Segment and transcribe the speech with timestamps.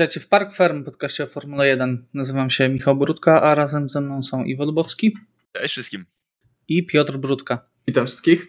[0.00, 2.06] Witajcie w Park Ferm, podcaście o Formule 1.
[2.14, 5.16] Nazywam się Michał Brudka, a razem ze mną są Iwo Lubowski.
[5.52, 6.06] Cześć wszystkim.
[6.68, 7.68] I Piotr Brudka.
[7.86, 8.46] Witam wszystkich.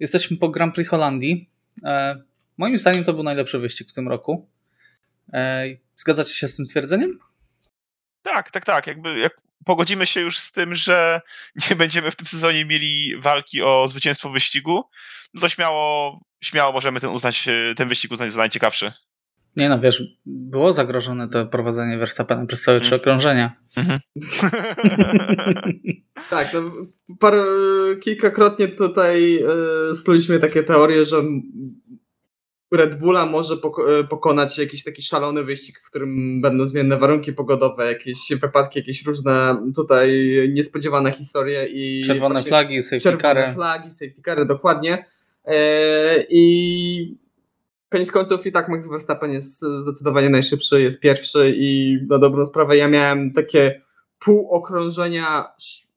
[0.00, 1.50] Jesteśmy po Grand Prix Holandii.
[1.84, 2.22] E,
[2.56, 4.48] moim zdaniem to był najlepszy wyścig w tym roku.
[5.32, 5.64] E,
[5.96, 7.18] zgadzacie się z tym stwierdzeniem?
[8.22, 8.86] Tak, tak, tak.
[8.86, 11.20] Jakby jak pogodzimy się już z tym, że
[11.70, 14.84] nie będziemy w tym sezonie mieli walki o zwycięstwo wyścigu,
[15.34, 18.92] no to śmiało, śmiało możemy ten, uznać, ten wyścig uznać za najciekawszy.
[19.56, 23.00] Nie no, wiesz, było zagrożone to prowadzenie Verstappena przez całe trzy mhm.
[23.00, 23.56] okrążenia.
[23.76, 24.00] Mhm.
[26.30, 26.60] tak, no,
[27.18, 27.34] par,
[28.00, 29.44] kilkakrotnie tutaj
[29.90, 31.22] y, stuliśmy takie teorie, że
[32.72, 37.86] Red Bulla może e, pokonać jakiś taki szalony wyścig, w którym będą zmienne warunki pogodowe,
[37.86, 40.10] jakieś wypadki, jakieś różne tutaj
[40.52, 42.02] niespodziewane historie i...
[42.06, 45.04] Czerwone flagi, safety czerwone Czerwone flagi, safety cary, dokładnie.
[45.44, 47.22] E, I
[47.92, 52.76] koniec końców i tak Max Verstappen jest zdecydowanie najszybszy, jest pierwszy i na dobrą sprawę
[52.76, 53.82] ja miałem takie
[54.18, 55.52] pół okrążenia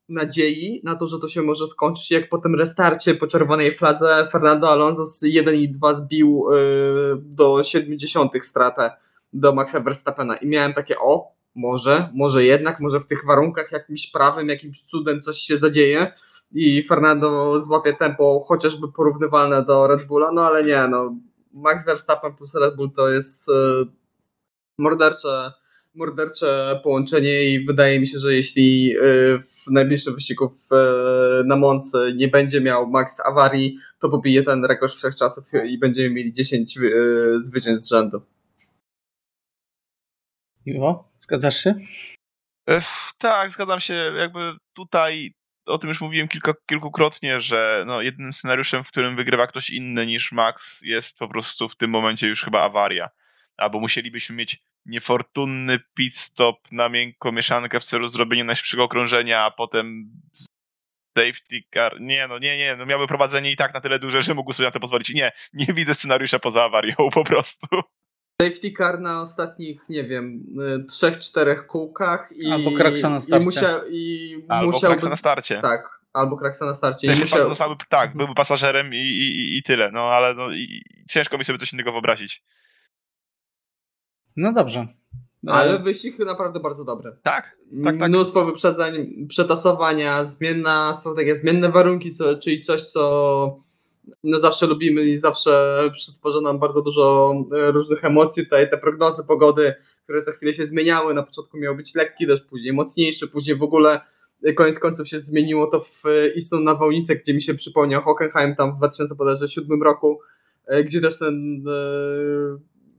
[0.09, 4.27] nadziei na to, że to się może skończyć, jak po tym restarcie po czerwonej fladze
[4.31, 8.91] Fernando Alonso z 1 i 2 zbił yy, do 70 stratę
[9.33, 10.37] do Maxa Verstappena.
[10.37, 15.21] I miałem takie o, może, może jednak, może w tych warunkach jakimś prawym, jakimś cudem
[15.21, 16.11] coś się zadzieje
[16.51, 21.15] i Fernando złapie tempo chociażby porównywalne do Red Bulla, no ale nie, no
[21.55, 23.87] Max Verstappen plus Red Bull to jest yy,
[24.77, 25.51] mordercze
[25.95, 29.01] mordercze połączenie i wydaje mi się, że jeśli y,
[29.39, 30.75] w najbliższym wyścigu y,
[31.45, 36.33] na Moncy nie będzie miał Max awarii, to pobije ten rekord wszechczasów i będziemy mieli
[36.33, 38.21] 10 y, zwycięstw z rzędu.
[40.65, 41.75] Iwo, zgadzasz się?
[42.69, 42.81] E,
[43.17, 43.93] tak, zgadzam się.
[43.93, 44.39] Jakby
[44.73, 45.33] tutaj
[45.65, 50.05] o tym już mówiłem kilka, kilkukrotnie, że no, jednym scenariuszem, w którym wygrywa ktoś inny
[50.05, 53.09] niż Max, jest po prostu w tym momencie już chyba awaria.
[53.57, 59.51] Albo musielibyśmy mieć niefortunny pit stop na miękką mieszankę w celu zrobienia najszybszego okrążenia, a
[59.51, 60.11] potem
[61.17, 62.01] safety car.
[62.01, 64.67] Nie, no nie, nie, no miałby prowadzenie i tak na tyle duże, że mógł sobie
[64.67, 65.13] na to pozwolić.
[65.13, 67.67] Nie, nie widzę scenariusza poza awarią po prostu.
[68.41, 70.45] Safety car na ostatnich, nie wiem,
[70.81, 72.51] y, trzech, czterech kółkach i...
[72.51, 73.43] Albo kraksa na starcie.
[73.43, 75.59] I musia, i albo musiałby, kraksa na starcie.
[75.61, 77.07] Tak, albo kraksa na starcie.
[77.07, 77.49] I musiał...
[77.49, 81.59] zostałby, tak, byłby pasażerem i, i, i tyle, no ale no, i, ciężko mi sobie
[81.59, 82.43] coś innego wyobrazić.
[84.35, 84.87] No dobrze.
[85.47, 87.17] Ale wyścig naprawdę bardzo dobry.
[87.23, 88.09] Tak, tak, tak.
[88.09, 93.64] Mnóstwo wyprzedzań, przetasowania, zmienna strategia, zmienne warunki, co, czyli coś, co
[94.23, 98.43] no zawsze lubimy i zawsze przysporza nam bardzo dużo e, różnych emocji.
[98.43, 99.73] Tutaj te prognozy pogody,
[100.03, 103.63] które co chwilę się zmieniały, na początku miał być lekki deszcz, później mocniejszy, później w
[103.63, 104.01] ogóle
[104.43, 108.55] e, koniec końców się zmieniło to w e, istną nawałnicę, gdzie mi się przypomniał Hockenheim
[108.55, 110.19] tam w 2007 roku,
[110.85, 111.63] gdzie też ten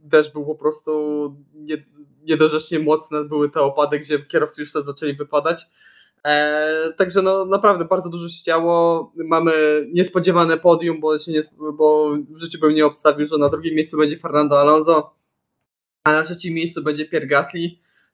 [0.04, 1.84] deszcz był po prostu nie,
[2.22, 5.66] niedorzecznie mocne, były te opady, gdzie kierowcy już to zaczęli wypadać.
[6.26, 9.12] E, także no naprawdę bardzo dużo się działo.
[9.16, 9.52] Mamy
[9.92, 11.40] niespodziewane podium, bo, się nie,
[11.74, 15.14] bo w życiu bym nie obstawił, że na drugim miejscu będzie Fernando Alonso,
[16.04, 17.70] a na trzecim miejscu będzie Pierre Gasly.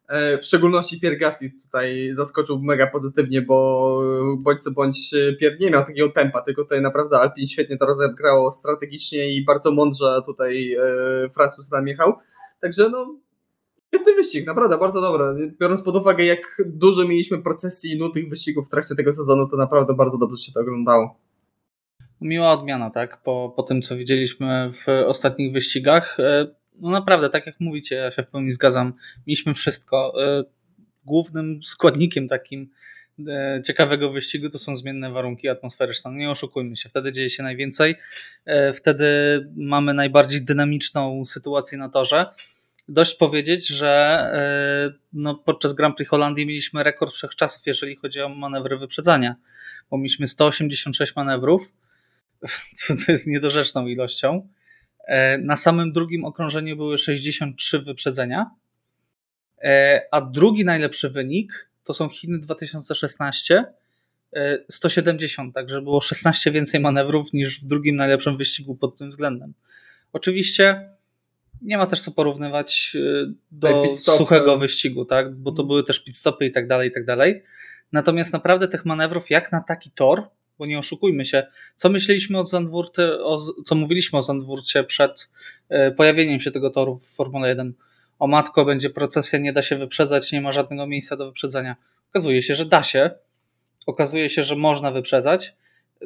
[0.09, 4.01] E, w szczególności Pierre Gasly tutaj zaskoczył mega pozytywnie, bo
[4.39, 8.53] bądź co bądź Pierre nie miał takiego tempa, tylko tutaj naprawdę Alpine świetnie to rozegrało
[8.53, 12.15] strategicznie i bardzo mądrze tutaj e, Francuz nam jechał.
[12.61, 13.17] Także no
[13.95, 15.53] świetny wyścig, naprawdę bardzo dobry.
[15.61, 19.57] Biorąc pod uwagę jak dużo mieliśmy procesji i nudnych wyścigów w trakcie tego sezonu, to
[19.57, 21.19] naprawdę bardzo dobrze się to oglądało.
[22.21, 23.23] Miła odmiana, tak?
[23.23, 26.47] Po, po tym, co widzieliśmy w ostatnich wyścigach e,
[26.81, 28.93] no naprawdę, tak jak mówicie, ja się w pełni zgadzam.
[29.27, 30.25] Mieliśmy wszystko.
[30.25, 30.45] E,
[31.05, 32.71] głównym składnikiem takim
[33.29, 36.11] e, ciekawego wyścigu to są zmienne warunki atmosferyczne.
[36.11, 37.95] No nie oszukujmy się, wtedy dzieje się najwięcej.
[38.75, 39.07] Wtedy
[39.57, 42.27] mamy najbardziej dynamiczną sytuację na torze.
[42.89, 44.23] Dość powiedzieć, że
[45.13, 49.37] no, podczas Grand Prix Holandii mieliśmy rekord wszechczasów, jeżeli chodzi o manewry wyprzedzania,
[49.91, 51.73] bo mieliśmy 186 manewrów,
[52.77, 54.49] co to jest niedorzeczną ilością.
[55.05, 58.51] E, na samym drugim okrążeniu były 63 wyprzedzenia,
[59.63, 63.65] e, a drugi najlepszy wynik to są Chiny 2016,
[64.69, 69.55] 170, e, także było 16 więcej manewrów niż w drugim najlepszym wyścigu pod tym względem.
[70.13, 70.91] Oczywiście
[71.63, 72.97] nie ma też co porównywać
[73.51, 75.35] do tak, suchego wyścigu, tak?
[75.35, 77.43] bo to były też pitstopy i tak dalej, i tak dalej.
[77.93, 80.29] Natomiast naprawdę tych manewrów jak na taki tor
[80.63, 83.11] bo nie oszukujmy się, co myśleliśmy o Zandwurcie,
[83.65, 85.31] co mówiliśmy o Zandwurcie przed
[85.69, 87.75] e, pojawieniem się tego toru w Formule 1.
[88.19, 91.77] O matko, będzie procesja, nie da się wyprzedzać, nie ma żadnego miejsca do wyprzedzania.
[92.11, 93.11] Okazuje się, że da się.
[93.87, 95.55] Okazuje się, że można wyprzedzać,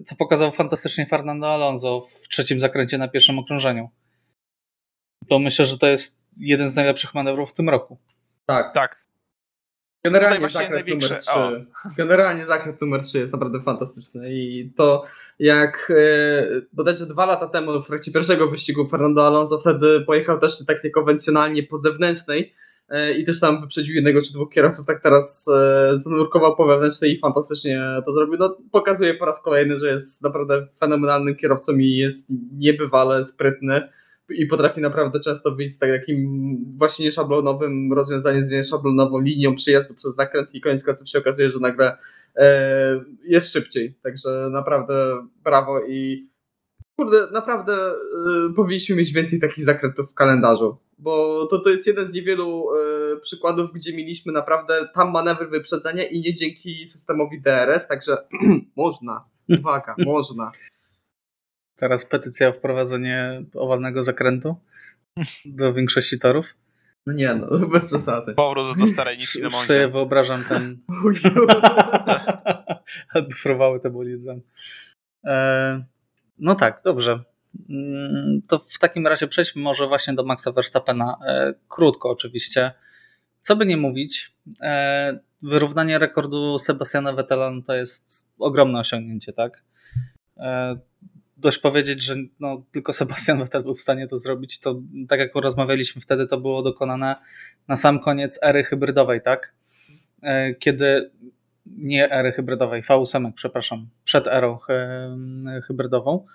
[0.04, 3.90] co pokazał fantastycznie Fernando Alonso w trzecim zakręcie na pierwszym okrążeniu.
[5.28, 7.98] To myślę, że to jest jeden z najlepszych manewrów w tym roku.
[8.46, 8.74] Tak.
[8.74, 9.06] Tak.
[10.06, 11.30] Generalnie zakręt numer 3.
[11.30, 11.52] O.
[11.98, 15.04] Generalnie zakręt numer 3 jest naprawdę fantastyczny i to
[15.38, 20.64] jak e, bodajże dwa lata temu w trakcie pierwszego wyścigu Fernando Alonso wtedy pojechał też
[20.66, 22.54] tak niekonwencjonalnie po zewnętrznej
[22.88, 27.12] e, i też tam wyprzedził jednego czy dwóch kierowców, tak teraz e, zanurkował po wewnętrznej
[27.12, 28.38] i fantastycznie to zrobił.
[28.38, 32.28] No, pokazuje po raz kolejny, że jest naprawdę fenomenalnym kierowcą i jest
[32.58, 33.88] niebywale sprytny
[34.28, 40.14] i potrafi naprawdę często wyjść z takim właśnie nieszablonowym rozwiązaniem, z nieszablonową linią przyjazdu przez
[40.14, 41.99] zakręt i koniec końców się okazuje, że nagle
[42.37, 43.94] e, jest szybciej.
[44.02, 46.28] Także naprawdę brawo i
[46.96, 47.93] kurde, naprawdę e,
[48.56, 53.20] powinniśmy mieć więcej takich zakrętów w kalendarzu, bo to, to jest jeden z niewielu e,
[53.20, 58.17] przykładów, gdzie mieliśmy naprawdę tam manewry wyprzedzenia i nie dzięki systemowi DRS, także
[58.76, 59.25] można,
[59.58, 60.52] uwaga, można.
[61.76, 64.56] Teraz petycja o wprowadzenie owalnego zakrętu
[65.44, 66.46] do większości torów.
[67.06, 68.34] No nie, no bez przesady.
[68.34, 70.78] Powrót do starej nici na sobie wyobrażam ten...
[73.28, 74.40] Bufrowały te bolidy.
[75.25, 75.84] E,
[76.38, 77.25] no tak, dobrze.
[77.69, 81.17] Mm, To w takim razie przejdźmy może właśnie do Maxa Verstappena.
[81.26, 82.73] E, Krótko oczywiście.
[83.40, 89.62] Co by nie mówić, e, wyrównanie rekordu Sebastiana Vettela no to jest ogromne osiągnięcie, tak?
[91.36, 94.58] E, Dość powiedzieć, że no, tylko Sebastian Vettel był w stanie to zrobić.
[94.60, 97.16] To tak jak rozmawialiśmy wtedy, to było dokonane
[97.68, 99.52] na sam koniec ery hybrydowej, tak?
[100.22, 101.10] E, Kiedy
[101.66, 106.26] nie ery hybrydowej, V8, przepraszam, przed erą hy- hybrydową.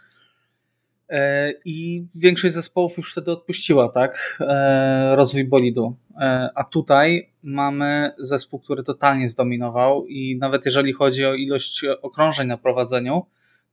[1.09, 4.37] E, I większość zespołów już wtedy odpuściła, tak?
[4.39, 5.95] E, Rozwój bolidu.
[6.19, 12.47] E, A tutaj mamy zespół, który totalnie zdominował i nawet jeżeli chodzi o ilość okrążeń
[12.47, 13.25] na prowadzeniu,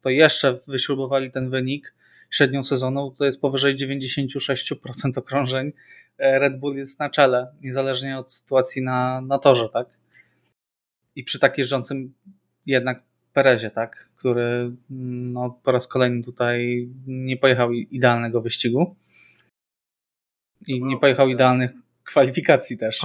[0.02, 1.94] to jeszcze wyśrubowali ten wynik
[2.30, 5.72] średnią sezonu, to jest powyżej 96% okrążeń.
[6.18, 9.86] E, Red Bull jest na czele, niezależnie od sytuacji na, na torze, tak?
[11.16, 12.14] I przy tak jeżdżącym
[12.66, 13.02] jednak
[13.32, 14.08] Perezie, tak?
[14.16, 14.42] Który
[14.90, 18.96] mm, no, po raz kolejny tutaj nie pojechał idealnego wyścigu.
[20.66, 21.70] I nie pojechał idealnych
[22.04, 23.00] kwalifikacji też.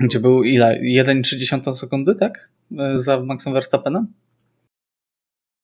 [0.00, 0.80] Gdzie był ile?
[0.80, 2.48] 1,3 sekundy, tak?
[2.78, 4.06] E, Za Maxem Verstappenem?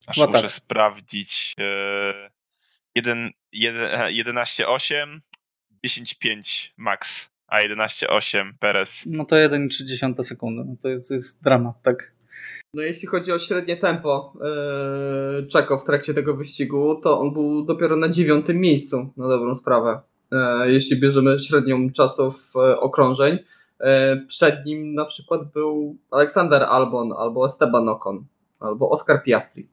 [0.06, 0.50] Aż Chyba muszę tak.
[0.52, 1.54] sprawdzić.
[1.60, 2.30] E,
[2.94, 5.20] jeden- jeden- e, 11,8,
[5.82, 9.06] 10,5 max, a 11,8 Perez.
[9.06, 10.64] No to 1,3 sekundy.
[10.66, 12.14] No to jest, to jest dramat, tak?
[12.74, 14.32] No jeśli chodzi o średnie tempo
[15.40, 19.54] yy, Czeko w trakcie tego wyścigu, to on był dopiero na dziewiątym miejscu, na dobrą
[19.54, 20.00] sprawę.
[20.32, 23.38] E, jeśli bierzemy średnią czasów e, okrążeń.
[23.80, 28.24] E, przed nim na przykład był Aleksander Albon, albo Esteban Ocon,
[28.60, 29.68] albo Oscar Piastri.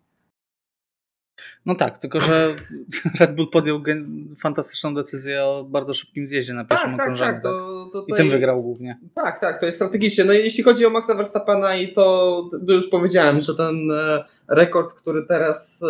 [1.65, 2.55] No tak, tylko że
[3.19, 3.81] Red Bull podjął
[4.39, 7.33] fantastyczną decyzję o bardzo szybkim zjeździe na pierwszym Tak, tak, okrążeniu.
[7.33, 7.43] tak.
[7.43, 8.99] To, to, I tym wygrał głównie.
[9.15, 10.23] Tak, tak, to jest strategicznie.
[10.23, 14.23] No i jeśli chodzi o Maxa Verstappena i to, to już powiedziałem, że ten e,
[14.47, 15.87] rekord, który teraz e,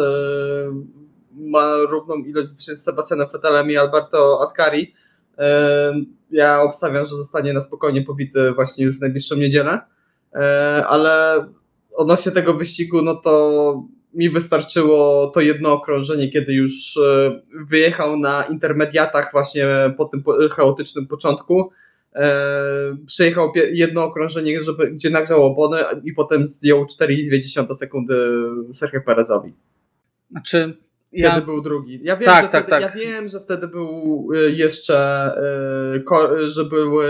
[1.36, 4.94] ma równą ilość z Sebastianem Vettelem i Alberto Ascari,
[5.38, 5.94] e,
[6.32, 9.80] ja obstawiam, że zostanie na spokojnie pobity właśnie już w najbliższą niedzielę,
[10.88, 11.46] ale
[11.96, 18.44] odnośnie tego wyścigu, no to mi wystarczyło to jedno okrążenie, kiedy już e, wyjechał na
[18.44, 19.66] intermediatach właśnie
[19.98, 20.24] po tym
[20.56, 21.72] chaotycznym początku,
[22.16, 28.16] E, przejechał jedno okrążenie, żeby, gdzie nagrzał opony i potem zdjął 4,2 sekundy
[28.74, 29.54] Sergio Perezowi.
[30.32, 30.78] Znaczy,
[31.12, 32.00] Kiedy ja, był drugi.
[32.04, 32.82] Ja wiem, Tak, że tak, wtedy, tak.
[32.82, 35.32] ja wiem, że wtedy był y, jeszcze,
[36.48, 37.08] że były,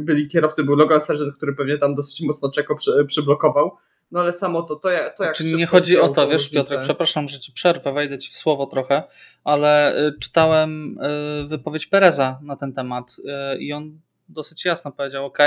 [0.00, 3.76] byli kierowcy, był Logan Sargent, który pewnie tam dosyć mocno czeko przy, przyblokował.
[4.10, 6.50] No ale samo to, to, jak- to jak Czy nie szybko chodzi o to, wiesz.
[6.50, 9.02] Piotrek, przepraszam, że ci przerwę, wejdę ci w słowo trochę,
[9.44, 10.98] ale y, czytałem
[11.44, 13.16] y, wypowiedź Pereza na ten temat
[13.54, 15.38] y, i on dosyć jasno powiedział, ok,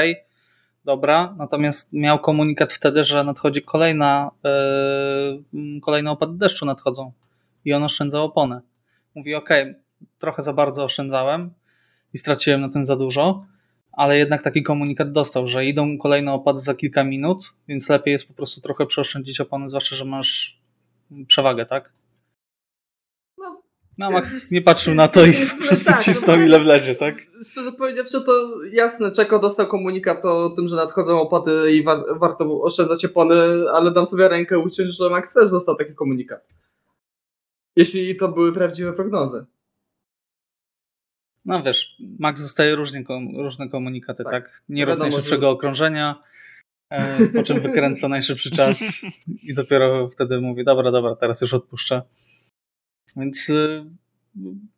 [0.86, 4.32] dobra, natomiast miał komunikat wtedy, że nadchodzi kolejna,
[5.82, 7.12] kolejne opady deszczu nadchodzą
[7.66, 8.62] i on oszczędzał opony.
[9.16, 9.50] Mówi, ok,
[10.20, 11.54] trochę za bardzo oszczędzałem
[12.14, 13.46] i straciłem na tym za dużo,
[13.96, 18.28] ale jednak taki komunikat dostał, że idą kolejne opady za kilka minut, więc lepiej jest
[18.28, 20.62] po prostu trochę przeoszczędzić opony, zwłaszcza, że masz
[21.28, 21.94] przewagę, tak?
[23.38, 23.62] No,
[23.98, 27.16] No, Max nie patrzył na to i po prostu tak, cisnął ile wlezie, tak?
[27.52, 28.32] Szczerze powiedziawszy, to
[28.72, 33.36] jasne, Czeko dostał komunikat o tym, że nadchodzą opłaty i war, warto oszczędzać opony,
[33.74, 36.48] ale dam sobie rękę uciąć, że Max też dostał taki komunikat.
[37.76, 39.46] Jeśli to były prawdziwe prognozy.
[41.46, 43.04] No wiesz, Max dostaje różnie,
[43.38, 44.34] różne komunikaty, Tak.
[44.34, 44.62] tak?
[44.70, 46.24] Nie rób Wiadomo, najszybszego okrążenia,
[46.90, 49.02] e, po czym wykręca najszybszy czas
[49.44, 52.02] i dopiero wtedy mówi, dobra, dobra, teraz już odpuszczę.
[53.18, 53.86] Więc y,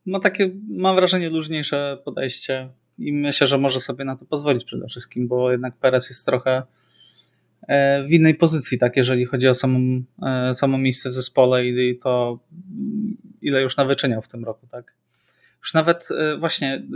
[0.05, 4.87] ma takie, mam wrażenie, luźniejsze podejście i myślę, że może sobie na to pozwolić przede
[4.87, 6.63] wszystkim, bo jednak Perez jest trochę
[7.67, 11.99] e, w innej pozycji, tak, jeżeli chodzi o samą, e, samo miejsce w zespole i
[11.99, 12.39] to
[13.41, 14.93] ile już nawyczyniał w tym roku, tak.
[15.59, 16.87] Już nawet e, właśnie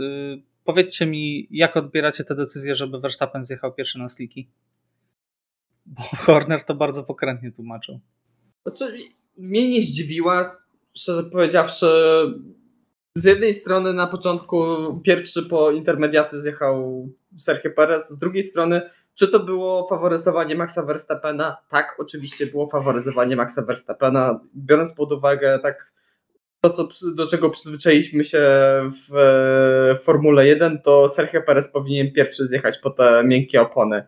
[0.64, 4.48] powiedzcie mi, jak odbieracie tę decyzję, żeby Verstappen zjechał pierwszy na sliki?
[5.86, 8.00] Bo Horner to bardzo pokrętnie tłumaczył.
[8.66, 8.98] Znaczy,
[9.36, 10.56] mnie nie zdziwiła,
[10.96, 11.86] szczerze powiedziawszy,
[13.14, 14.64] z jednej strony na początku
[15.04, 18.82] pierwszy po intermediaty zjechał Sergio Perez, z drugiej strony
[19.14, 21.56] czy to było faworyzowanie Maxa Verstappena?
[21.68, 25.91] Tak, oczywiście było faworyzowanie Maxa Verstappena, biorąc pod uwagę tak
[26.62, 28.40] to, co, do czego przyzwyczailiśmy się
[28.90, 29.14] w,
[30.00, 34.06] w Formule 1, to Sergio Perez powinien pierwszy zjechać po te miękkie opony.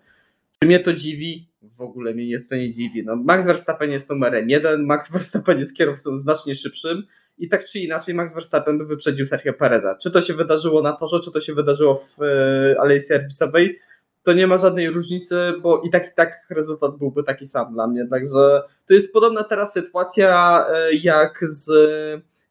[0.60, 1.48] Czy mnie to dziwi?
[1.62, 3.04] W ogóle mnie to nie dziwi.
[3.04, 7.02] No, Max Verstappen jest numerem jeden, Max Verstappen jest kierowcą znacznie szybszym
[7.38, 9.96] i tak czy inaczej Max Verstappen by wyprzedził Sergio Pereza.
[10.02, 13.78] Czy to się wydarzyło na torze, czy to się wydarzyło w e, alei serwisowej,
[14.22, 17.86] to nie ma żadnej różnicy, bo i tak i tak rezultat byłby taki sam dla
[17.86, 18.06] mnie.
[18.10, 21.70] Także to jest podobna teraz sytuacja e, jak z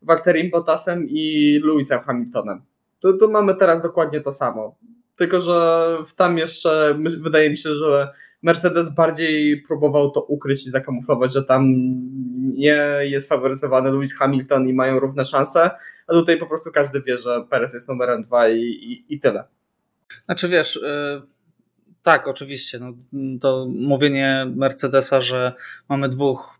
[0.04, 2.62] Walterim Bottasem i Lewisem Hamiltonem.
[3.00, 4.76] To, mamy teraz dokładnie to samo.
[5.16, 11.34] Tylko, że tam jeszcze wydaje mi się, że Mercedes bardziej próbował to ukryć i zakamuflować,
[11.34, 11.64] że tam
[12.54, 15.72] nie jest faworyzowany Lewis Hamilton i mają równe szanse,
[16.08, 19.44] a tutaj po prostu każdy wie, że Perez jest numerem dwa i, i, i tyle.
[20.26, 21.33] Znaczy wiesz, yy,
[22.04, 22.80] tak, oczywiście.
[22.80, 22.94] No,
[23.42, 25.54] to mówienie Mercedesa, że
[25.90, 26.60] mamy dwóch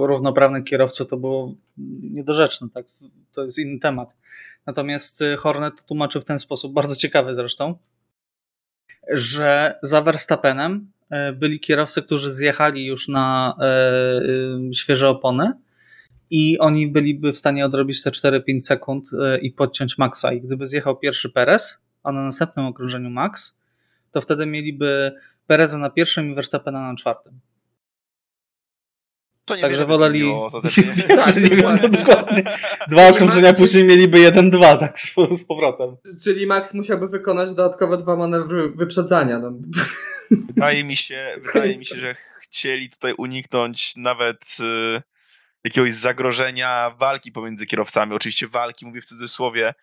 [0.00, 1.54] równoprawnych kierowców, to było
[2.02, 2.68] niedorzeczne.
[2.74, 2.86] Tak?
[3.32, 4.16] To jest inny temat.
[4.66, 7.78] Natomiast y, Hornet tłumaczył w ten sposób, bardzo ciekawy zresztą,
[9.12, 13.56] że za Verstappenem y, byli kierowcy, którzy zjechali już na
[14.70, 15.52] y, świeże opony
[16.30, 19.10] i oni byliby w stanie odrobić te 4-5 sekund
[19.42, 20.32] i podciąć Maxa.
[20.32, 23.58] I gdyby zjechał pierwszy Perez, a na następnym okrążeniu Max,
[24.14, 25.12] to wtedy mieliby
[25.46, 27.40] Pereza na pierwszym i Verstappena na czwartym.
[29.44, 30.22] To nie Także woleli.
[31.88, 32.42] dokładnie.
[32.90, 35.96] Dwa okrążenia później mieliby 1-2, tak z, z, powrotem.
[36.22, 39.38] Czyli Max musiałby wykonać dodatkowe dwa manewry wyprzedzania.
[39.38, 39.52] No.
[40.30, 44.56] Wydaje mi się, wydaje mi się, że chcieli tutaj uniknąć nawet
[44.96, 45.02] y,
[45.64, 48.14] jakiegoś zagrożenia walki pomiędzy kierowcami.
[48.14, 49.74] Oczywiście walki, mówię w cudzysłowie,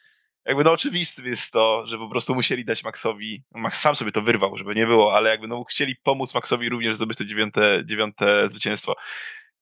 [0.45, 4.21] jakby no oczywistym jest to, że po prostu musieli dać Maxowi, Max sam sobie to
[4.21, 8.50] wyrwał, żeby nie było, ale jakby no chcieli pomóc Maxowi również zdobyć to dziewiąte, dziewiąte
[8.50, 8.95] zwycięstwo.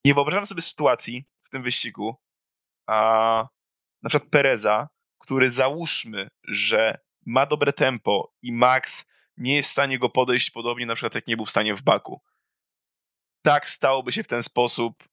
[0.06, 2.16] Nie wyobrażam sobie sytuacji w tym wyścigu,
[2.88, 3.48] a
[4.02, 10.00] na przykład Pereza, który załóżmy, że ma dobre tempo i Max nie jest w stanie
[10.00, 12.22] go podejść podobnie na przykład jak nie był w stanie w Baku.
[13.42, 15.04] Tak stałoby się w ten sposób,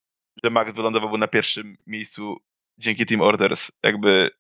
[0.45, 2.37] że Max wylądowałby na pierwszym miejscu
[2.79, 3.73] dzięki Team Orders.
[3.83, 4.31] Jakby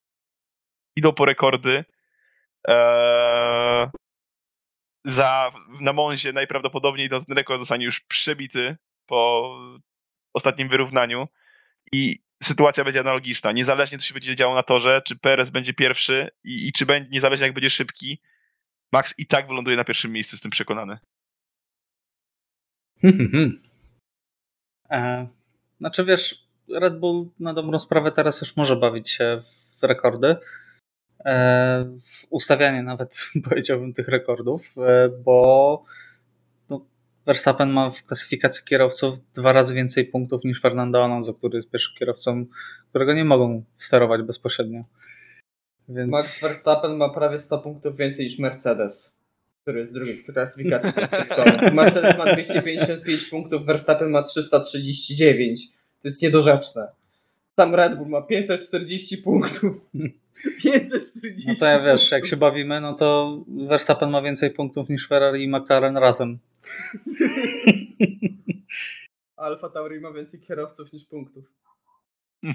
[0.97, 1.85] idą po rekordy.
[2.69, 3.87] Eee,
[5.05, 8.76] za, na Monzie najprawdopodobniej ten rekord zostanie już przebity
[9.07, 9.50] po
[10.35, 11.29] ostatnim wyrównaniu
[11.93, 13.53] i sytuacja będzie analogiczna.
[13.53, 17.11] Niezależnie co się będzie działo na torze, czy Perez będzie pierwszy i, i czy będzie,
[17.11, 18.21] niezależnie jak będzie szybki,
[18.93, 20.99] Max i tak wyląduje na pierwszym miejscu, jestem przekonany.
[24.91, 25.29] e,
[25.79, 29.43] znaczy wiesz, Red Bull na dobrą sprawę teraz już może bawić się
[29.81, 30.37] w rekordy.
[31.26, 33.18] E, w ustawianie nawet
[33.49, 35.85] powiedziałbym tych rekordów, e, bo
[36.71, 36.80] no,
[37.26, 41.95] Verstappen ma w klasyfikacji kierowców dwa razy więcej punktów niż Fernando Alonso, który jest pierwszym
[41.99, 42.47] kierowcą,
[42.90, 44.85] którego nie mogą sterować bezpośrednio.
[45.88, 46.11] Więc...
[46.11, 49.14] Max Verstappen ma prawie 100 punktów więcej niż Mercedes,
[49.62, 50.92] który jest drugi w klasyfikacji.
[51.73, 55.68] Mercedes ma 255 punktów, Verstappen ma 339.
[55.68, 56.88] To jest niedorzeczne.
[57.57, 59.81] Tam Red Bull ma 540 punktów.
[60.63, 61.49] 540.
[61.49, 65.45] No to ja wiesz, jak się bawimy, no to Verstappen ma więcej punktów niż Ferrari
[65.45, 66.39] i McLaren razem.
[69.37, 71.45] Alfa Tauri ma więcej kierowców niż punktów.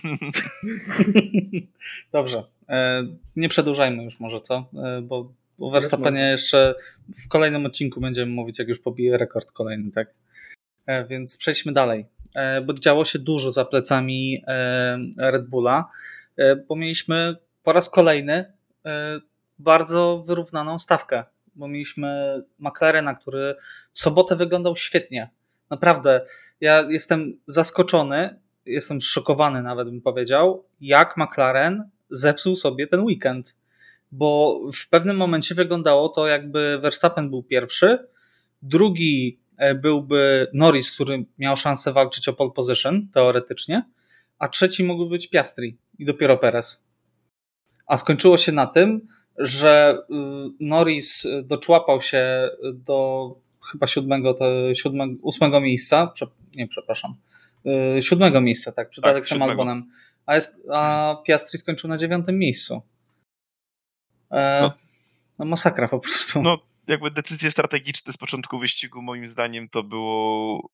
[2.12, 2.44] Dobrze.
[2.70, 3.04] E,
[3.36, 4.70] nie przedłużajmy już może, co?
[4.84, 6.76] E, bo o Verstappenie jeszcze
[7.26, 10.14] w kolejnym odcinku będziemy mówić, jak już pobije rekord kolejny, tak?
[10.86, 12.06] E, więc przejdźmy dalej.
[12.66, 14.44] Bo działo się dużo za plecami
[15.18, 15.90] Red Bulla,
[16.68, 18.54] bo mieliśmy po raz kolejny
[18.86, 19.20] e,
[19.60, 21.24] bardzo wyrównaną stawkę,
[21.56, 23.56] bo mieliśmy McLarena, który
[23.92, 25.30] w sobotę wyglądał świetnie.
[25.70, 26.26] Naprawdę,
[26.62, 33.58] ja jestem zaskoczony, jestem szokowany nawet bym powiedział, jak McLaren zepsuł sobie ten weekend,
[34.12, 38.08] bo w pewnym momencie wyglądało to jakby Verstappen był pierwszy,
[38.62, 39.41] drugi e,
[39.76, 43.84] byłby Norris, który miał szansę walczyć o pole position teoretycznie,
[44.40, 46.88] a trzeci mógłby być Piastri i dopiero Perez.
[47.88, 50.14] A skończyło się na tym, że y,
[50.60, 53.30] Norris doczłapał się do
[53.72, 56.14] chyba siódmego, to siódmego, ósmego miejsca,
[56.56, 57.16] nie przepraszam,
[57.98, 59.92] y, siódmego miejsca, tak, przed tak, Alexem Albonem,
[60.26, 62.82] a, jest, a Piastri skończył na dziewiątym miejscu.
[64.32, 64.74] E, no.
[65.40, 66.42] no masakra po prostu.
[66.42, 70.70] No jakby decyzje strategiczne z początku wyścigu moim zdaniem to było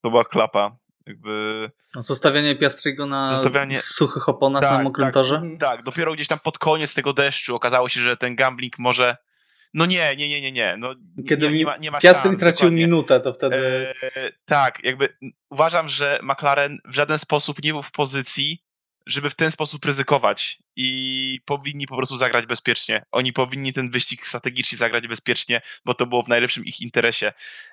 [0.00, 0.76] to była klapa
[1.06, 1.70] jakby...
[1.94, 3.80] Zostawianie Piastriego na zostawianie...
[3.80, 5.42] suchych oponach tak, na mokrym tak, torze?
[5.58, 9.16] Tak, dopiero gdzieś tam pod koniec tego deszczu okazało się, że ten gambling może
[9.74, 10.76] no nie, nie, nie, nie, nie.
[10.78, 10.94] No,
[11.28, 12.84] Kiedy nie, nie ma, nie ma Piastri szans, tracił dokładnie.
[12.84, 13.56] minutę, to wtedy...
[14.16, 15.16] E, tak, jakby
[15.50, 18.64] uważam, że McLaren w żaden sposób nie był w pozycji,
[19.08, 23.04] żeby w ten sposób ryzykować i powinni po prostu zagrać bezpiecznie.
[23.12, 27.32] Oni powinni ten wyścig strategicznie zagrać bezpiecznie, bo to było w najlepszym ich interesie.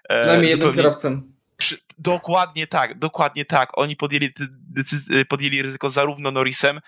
[0.09, 1.21] E, Najmniej jednym kierowcą.
[1.57, 3.69] Przy, dokładnie tak, dokładnie tak.
[3.77, 4.29] Oni podjęli,
[4.73, 6.79] decyz- podjęli ryzyko zarówno Norrisem,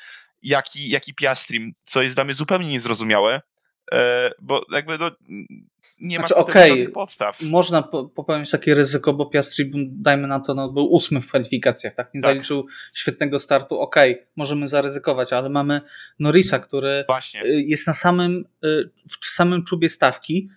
[0.43, 3.41] jak i, jak i Piastrim, co jest dla mnie zupełnie niezrozumiałe, e,
[4.41, 5.11] bo jakby no,
[6.01, 7.41] nie znaczy, ma okay, żadnych podstaw.
[7.41, 7.83] Można
[8.15, 12.13] popełnić takie ryzyko, bo Piastri, dajmy na to, no, był ósmy w kwalifikacjach, tak?
[12.13, 12.29] Nie tak.
[12.29, 13.79] zaliczył świetnego startu.
[13.79, 15.81] Okej, okay, możemy zaryzykować, ale mamy
[16.19, 17.43] Norrisa, który Właśnie.
[17.43, 18.89] Y, jest na samym, y,
[19.21, 20.49] w samym czubie stawki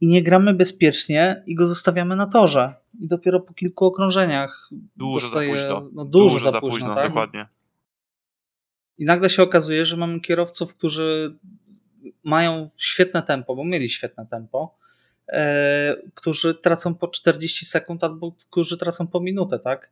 [0.00, 2.74] i nie gramy bezpiecznie i go zostawiamy na torze.
[3.00, 5.90] I dopiero po kilku okrążeniach dużo dostaje, za późno.
[5.94, 7.08] No, dużo, dużo za, późno, późno tak?
[7.08, 7.46] dokładnie.
[8.98, 11.38] I nagle się okazuje, że mamy kierowców, którzy
[12.24, 14.76] mają świetne tempo, bo mieli świetne tempo,
[15.28, 19.90] e, którzy tracą po 40 sekund albo którzy tracą po minutę, tak?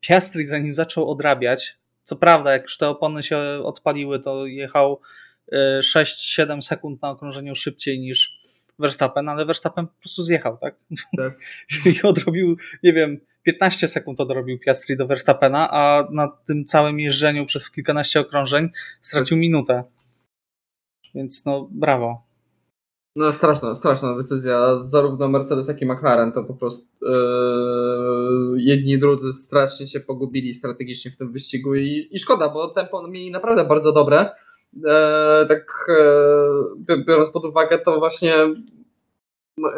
[0.00, 5.00] Piastri zanim zaczął odrabiać, co prawda jak już te opony się odpaliły, to jechał
[5.82, 8.40] 6-7 e, sekund na okrążeniu szybciej niż
[8.78, 10.74] Verstappen, ale Verstappen po prostu zjechał, tak?
[11.16, 11.32] tak.
[11.86, 17.46] I odrobił, nie wiem, 15 sekund odrobił Piastri do Verstappena, a na tym całym jeżdżeniu
[17.46, 18.70] przez kilkanaście okrążeń
[19.00, 19.84] stracił minutę.
[21.14, 22.22] Więc no, brawo.
[23.16, 24.82] No straszna, straszna decyzja.
[24.82, 31.10] Zarówno Mercedes, jak i McLaren to po prostu yy, jedni drudzy strasznie się pogubili strategicznie
[31.10, 34.30] w tym wyścigu i, i szkoda, bo tempo mieli naprawdę bardzo dobre.
[34.86, 35.86] E, tak
[36.88, 38.34] e, biorąc pod uwagę, to właśnie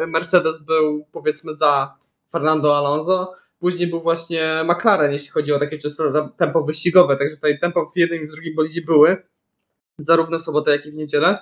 [0.07, 1.95] Mercedes był powiedzmy za
[2.31, 7.59] Fernando Alonso, później był właśnie McLaren, jeśli chodzi o takie czysto tempo wyścigowe, także tutaj
[7.59, 9.17] tempo w jednym i w drugim bolidzie były,
[9.97, 11.37] zarówno w sobotę, jak i w niedzielę.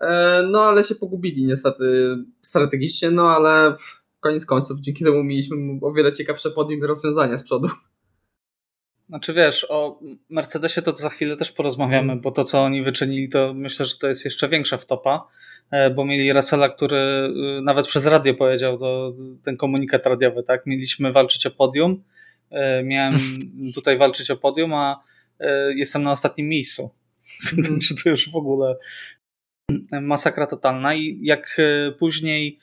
[0.00, 3.76] E, no ale się pogubili niestety strategicznie, no ale
[4.20, 7.68] koniec końców dzięki temu mieliśmy o wiele ciekawsze podium rozwiązania z przodu.
[9.08, 13.54] Znaczy wiesz, o Mercedesie to, za chwilę też porozmawiamy, bo to co oni wyczynili to
[13.54, 15.28] myślę, że to jest jeszcze większa wtopa,
[15.70, 16.96] e, bo mieli Russella, który
[17.58, 19.12] y, nawet przez radio powiedział to,
[19.44, 20.66] ten komunikat radiowy, tak?
[20.66, 22.02] Mieliśmy walczyć o podium,
[22.50, 23.14] e, miałem
[23.74, 25.04] tutaj walczyć o podium, a
[25.40, 26.90] e, jestem na ostatnim miejscu.
[27.68, 28.76] Także to już w ogóle
[29.92, 31.60] masakra totalna i jak
[31.98, 32.58] później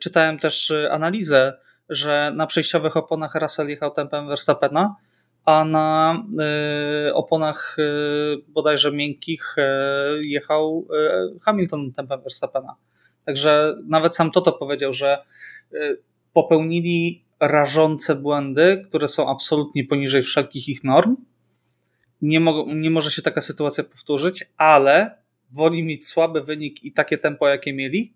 [0.00, 1.52] czytałem też analizę,
[1.88, 4.96] że na przejściowych oponach Russell jechał tempem Verstappena,
[5.44, 6.18] a na
[7.14, 7.76] oponach
[8.48, 9.56] bodajże miękkich
[10.20, 10.88] jechał
[11.42, 12.76] Hamilton tempem Verstappena.
[13.26, 15.18] Także nawet sam Toto powiedział, że
[16.32, 21.16] popełnili rażące błędy, które są absolutnie poniżej wszelkich ich norm.
[22.24, 25.18] Nie, mo nie może się taka sytuacja powtórzyć, ale
[25.52, 28.12] woli mieć słaby wynik i takie tempo, jakie mieli,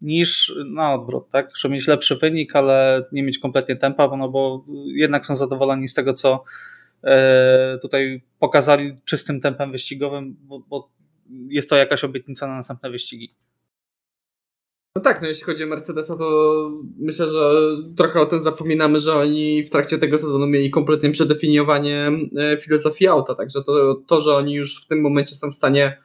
[0.00, 1.56] niż na odwrót, tak?
[1.56, 5.94] Żeby mieć lepszy wynik, ale nie mieć kompletnie tempa, no bo jednak są zadowoleni z
[5.94, 6.44] tego, co
[7.04, 10.88] e, tutaj pokazali czystym tempem wyścigowym, bo, bo
[11.48, 13.34] jest to jakaś obietnica na następne wyścigi.
[14.96, 17.50] No tak, no jeśli chodzi o Mercedesa, to myślę, że
[17.96, 23.08] trochę o tym zapominamy, że oni w trakcie tego sezonu mieli kompletnie przedefiniowanie e, filozofii
[23.08, 26.02] auta, także to, to że oni już w tym momencie są w stanie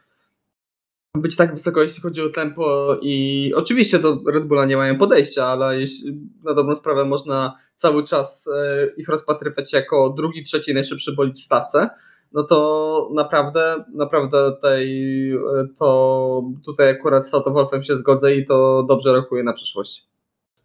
[1.16, 5.46] być tak wysoko, jeśli chodzi o tempo i oczywiście do Red Bulla nie mają podejścia,
[5.46, 11.12] ale jeśli, na dobrą sprawę można cały czas e, ich rozpatrywać jako drugi, trzeci najszybszy
[11.12, 11.90] bolid w stawce,
[12.34, 14.86] no to naprawdę, naprawdę tutaj,
[15.32, 20.06] e, to tutaj akurat z Toto Wolfem się zgodzę i to dobrze rokuje na przyszłość.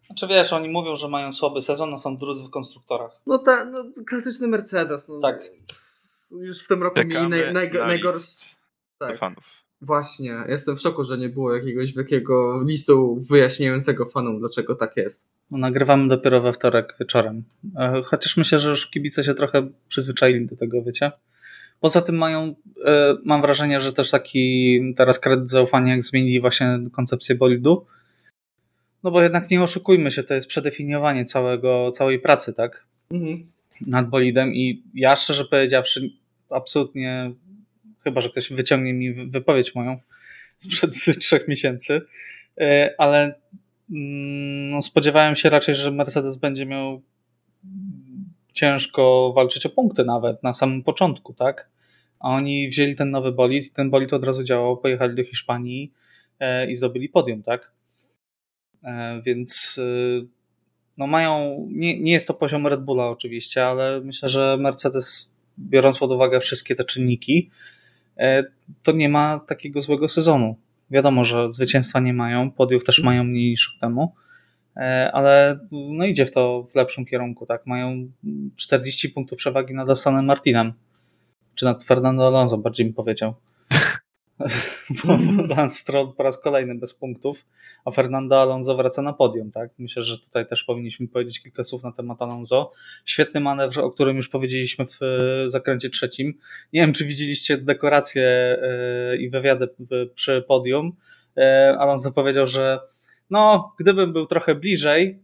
[0.06, 3.20] Znaczy wiesz, oni mówią, że mają słaby sezon, no są drudzy w konstruktorach.
[3.26, 5.08] No tak, no, klasyczny Mercedes.
[5.08, 5.42] No, tak.
[6.30, 8.28] Już w tym roku mieli naj, naj, najgorszy...
[8.98, 9.18] Tak.
[9.18, 9.44] fanów.
[9.80, 15.24] Właśnie, jestem w szoku, że nie było jakiegoś wielkiego listu wyjaśniającego fanom, dlaczego tak jest.
[15.50, 17.44] No, nagrywamy dopiero we wtorek wieczorem.
[17.76, 21.12] E, chociaż myślę, że już kibice się trochę przyzwyczaili do tego, wiecie.
[21.80, 22.54] Poza tym mają,
[22.86, 27.86] e, mam wrażenie, że też taki teraz kredyt zaufania, jak zmienili właśnie koncepcję bolidu.
[29.04, 32.84] No bo jednak nie oszukujmy się, to jest przedefiniowanie całego, całej pracy, tak?
[33.10, 33.46] Mhm.
[33.86, 36.10] Nad bolidem i ja szczerze powiedziawszy
[36.50, 37.32] absolutnie
[38.04, 39.98] chyba że ktoś wyciągnie mi wypowiedź moją
[40.56, 42.00] sprzed trzech miesięcy,
[42.60, 43.34] e, ale
[43.90, 47.02] mm, no, spodziewałem się raczej, że Mercedes będzie miał
[48.58, 51.68] ciężko walczyć o punkty nawet na samym początku, tak?
[52.20, 55.92] A oni wzięli ten nowy bolid i ten bolid od razu działał, pojechali do Hiszpanii
[56.40, 57.72] e, i zdobyli podium, tak?
[58.84, 59.80] E, więc
[60.98, 65.98] no mają, nie, nie jest to poziom Red Bulla oczywiście, ale myślę, że Mercedes, biorąc
[65.98, 67.50] pod uwagę wszystkie te czynniki,
[68.16, 68.44] e,
[68.82, 70.56] to nie ma takiego złego sezonu.
[70.90, 74.27] Wiadomo, że zwycięstwa nie mają, podiów też mają mniej niż temu, e,
[75.12, 77.46] ale no idzie w to w lepszym kierunku.
[77.46, 77.66] Tak?
[77.66, 78.08] Mają
[78.56, 80.72] 40 punktów przewagi nad Astonem Martinem,
[81.54, 83.34] czy nad Fernando Alonso, bardziej mi powiedział.
[85.04, 85.18] bo
[85.54, 87.46] Lance Stroll po raz kolejny bez punktów,
[87.84, 89.50] a Fernando Alonso wraca na podium.
[89.50, 89.70] Tak?
[89.78, 92.72] Myślę, że tutaj też powinniśmy powiedzieć kilka słów na temat Alonso.
[93.04, 94.98] Świetny manewr, o którym już powiedzieliśmy w
[95.46, 96.34] zakręcie trzecim.
[96.72, 98.24] Nie wiem, czy widzieliście dekoracje
[98.62, 99.68] e, i wywiady
[100.14, 100.92] przy podium.
[101.36, 102.80] E, Alonso powiedział, że
[103.30, 105.18] no, gdybym był trochę bliżej,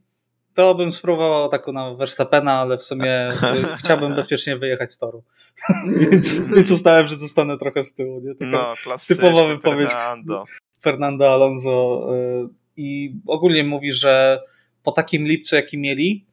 [0.55, 3.33] to bym spróbował taką na Verstappena, ale w sumie
[3.79, 5.23] chciałbym bezpiecznie wyjechać z toru.
[6.11, 8.21] więc, więc ustałem, że zostanę trochę z tyłu.
[8.21, 8.35] Nie?
[8.35, 8.75] Taka no,
[9.09, 10.45] typowa wypowiedź Fernando.
[10.83, 14.43] Fernando Alonso y, i ogólnie mówi, że
[14.83, 16.25] po takim lipcu, jaki mieli,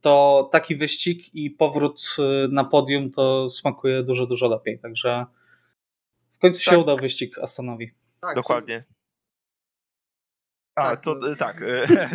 [0.00, 4.78] to taki wyścig i powrót y, na podium to smakuje dużo, dużo lepiej.
[4.78, 5.26] Także
[6.32, 6.74] w końcu tak.
[6.74, 7.90] się udał wyścig Astonowi.
[8.20, 8.84] Tak, Dokładnie.
[10.74, 11.36] A, tak, to no.
[11.36, 11.62] tak.
[11.62, 11.86] E,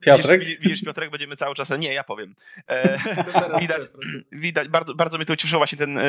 [0.00, 0.40] Piotrek?
[0.40, 1.70] Widzisz, widzisz, Piotrek, będziemy cały czas.
[1.78, 2.34] Nie, ja powiem.
[2.68, 2.98] E,
[3.60, 3.82] widać,
[4.32, 6.04] widać bardzo, bardzo mnie to ucieszyło właśnie ten e,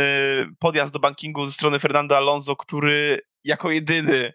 [0.60, 4.34] podjazd do bankingu ze strony Fernando Alonso, który jako jedyny,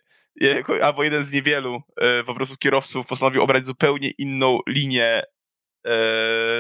[0.83, 1.83] albo jeden z niewielu
[2.27, 5.23] po prostu kierowców postanowił obrać zupełnie inną linię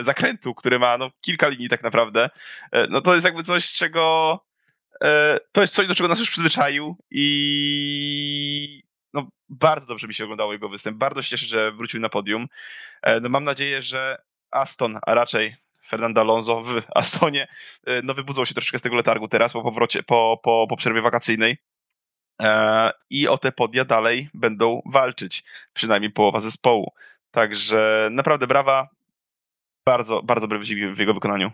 [0.01, 2.31] zakrętu, który ma no, kilka linii tak naprawdę.
[2.88, 4.38] No to jest jakby coś, czego
[5.53, 8.83] to jest coś, do czego nas już przyzwyczaił i
[9.14, 10.99] no, bardzo dobrze mi się oglądało jego występ.
[10.99, 12.46] Bardzo się cieszę, że wrócił na podium.
[13.03, 15.57] E, no, mam nadzieję, że Aston, a raczej
[15.88, 17.49] Fernando Alonso w Astonie,
[17.87, 21.03] e, no wybudzą się troszeczkę z tego letargu teraz po, powrocie, po, po, po przerwie
[21.03, 21.59] wakacyjnej.
[22.42, 26.92] E, I o te podia dalej będą walczyć, przynajmniej połowa zespołu.
[27.31, 28.88] Także naprawdę brawa,
[29.85, 31.51] bardzo, bardzo dobry wyścig w jego wykonaniu.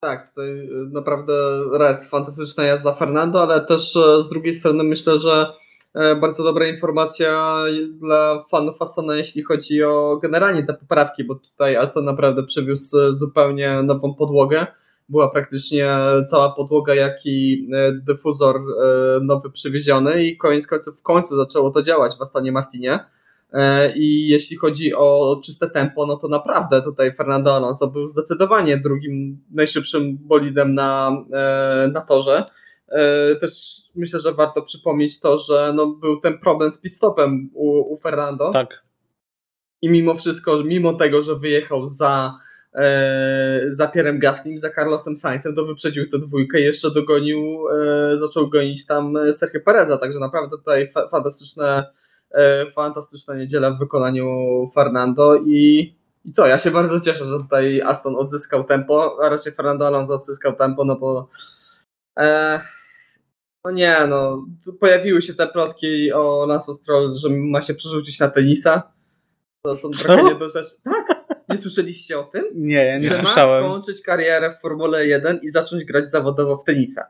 [0.00, 1.32] Tak, tutaj naprawdę
[1.78, 5.52] raz fantastyczna jazda Fernando, ale też z drugiej strony myślę, że
[5.94, 12.04] bardzo dobra informacja dla fanów Astona, jeśli chodzi o generalnie te poprawki, bo tutaj Aston
[12.04, 14.66] naprawdę przywiózł zupełnie nową podłogę.
[15.08, 15.88] Była praktycznie
[16.28, 18.60] cała podłoga, jak i e, dyfuzor e,
[19.20, 23.04] nowy przywieziony i koniec końców w końcu zaczęło to działać w Astonie Martinie.
[23.94, 29.38] I jeśli chodzi o czyste tempo, no to naprawdę tutaj Fernando Alonso był zdecydowanie drugim
[29.50, 31.10] najszybszym bolidem na,
[31.92, 32.44] na torze.
[32.92, 33.52] E, też
[33.94, 38.50] myślę, że warto przypomnieć to, że no, był ten problem z pit-stopem u, u Fernando.
[38.52, 38.82] Tak.
[39.82, 42.38] I mimo wszystko, mimo tego, że wyjechał za,
[42.74, 48.18] e, za Pierem Gaslim, za Carlosem Sainzem, to wyprzedził tę dwójkę i jeszcze dogonił, e,
[48.18, 51.92] zaczął gonić tam Sergio Pereza, także naprawdę tutaj fa fantastyczne,
[52.30, 54.26] e, fantastyczna niedziela w wykonaniu
[54.74, 59.52] Fernando i i co, ja się bardzo cieszę, że tutaj Aston odzyskał tempo, a raczej
[59.52, 61.28] Fernando Alonso odzyskał tempo, no bo
[62.18, 62.60] e,
[63.64, 64.46] no nie, no.
[64.80, 68.92] Pojawiły się te plotki o Lance Stroll, że ma się przerzucić na tenisa.
[69.62, 70.02] To są Co?
[70.02, 70.92] trochę niedorzeczne.
[70.92, 71.22] Tak?
[71.48, 72.44] Nie słyszeliście o tym?
[72.54, 73.64] Nie, ja nie że słyszałem.
[73.64, 77.06] ma skończyć karierę w Formule 1 i zacząć grać zawodowo w tenisa.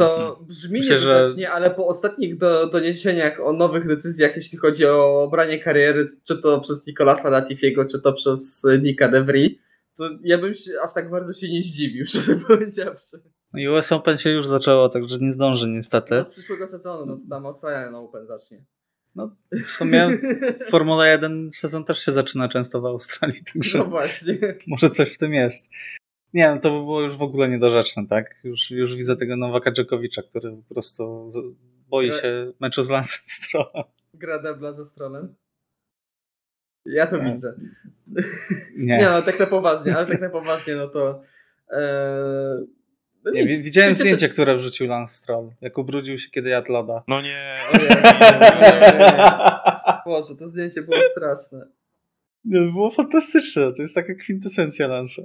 [0.00, 0.46] To mhm.
[0.46, 1.34] brzmi Myślę, że...
[1.52, 6.60] ale po ostatnich do, doniesieniach o nowych decyzjach, jeśli chodzi o obranie kariery, czy to
[6.60, 9.54] przez Nicolasa Latifiego, czy to przez Nika DeVry,
[9.96, 13.20] to ja bym się aż tak bardzo się nie zdziwił, szczerze powiedziawszy.
[13.52, 16.18] No i US Open się już zaczęło, także nie zdąży niestety.
[16.18, 18.64] Od przyszłego sezonu, no to tam Australia na Open zacznie.
[19.14, 20.08] No w sumie
[20.70, 24.38] Formula 1 sezon też się zaczyna często w Australii, także no właśnie.
[24.66, 25.70] może coś w tym jest.
[26.34, 28.40] Nie, no to by było już w ogóle niedorzeczne, tak?
[28.44, 31.28] Już, już widzę tego Nowaka Dżokowicza, który po prostu
[31.88, 32.20] boi Gra...
[32.20, 33.84] się meczu z Lansem Strollem.
[34.14, 35.34] Gra debla ze Strollem?
[36.84, 37.32] Ja to nie.
[37.32, 37.54] widzę.
[38.76, 38.98] Nie.
[38.98, 41.22] nie, no tak na poważnie, ale tak na poważnie, no to
[41.72, 42.64] e,
[43.24, 44.12] no nie, nic, widziałem przecież...
[44.12, 47.02] zdjęcie, które wrzucił Lance Stroll, jak ubrudził się, kiedy jadł loda.
[47.08, 47.56] No nie.
[50.06, 51.66] Boże, to zdjęcie było straszne.
[52.44, 53.72] Nie, to było fantastyczne.
[53.72, 55.22] To jest taka kwintesencja Lansa.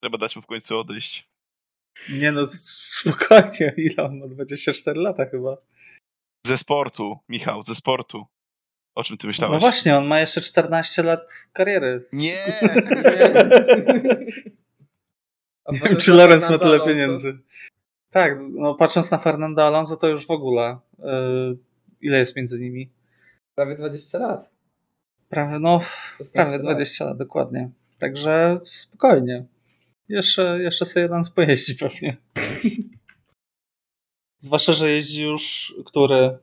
[0.00, 1.28] Trzeba dać mu w końcu odejść.
[2.20, 2.46] Nie no,
[3.00, 3.74] spokojnie.
[3.76, 4.26] Ile on ma?
[4.26, 5.56] 24 lata chyba.
[6.46, 8.26] Ze sportu, Michał, ze sportu.
[8.94, 9.54] O czym ty myślałeś?
[9.54, 12.08] No właśnie, on ma jeszcze 14 lat kariery.
[12.12, 12.36] Nie!
[15.72, 17.38] Nie wiem, czy Lorenz ma tyle pieniędzy.
[18.10, 20.78] Tak, no patrząc na Fernando Alonso, to już w ogóle.
[20.98, 21.58] Yy,
[22.00, 22.90] ile jest między nimi?
[23.54, 24.50] Prawie 20 lat.
[25.28, 25.80] Prawie, no,
[26.32, 27.70] prawie 20 lat, dokładnie.
[27.98, 29.44] Także spokojnie.
[30.08, 32.16] Jeszcze, jeszcze sobie Lance pojeździ pewnie.
[34.38, 36.38] Zwłaszcza, że jeździ już który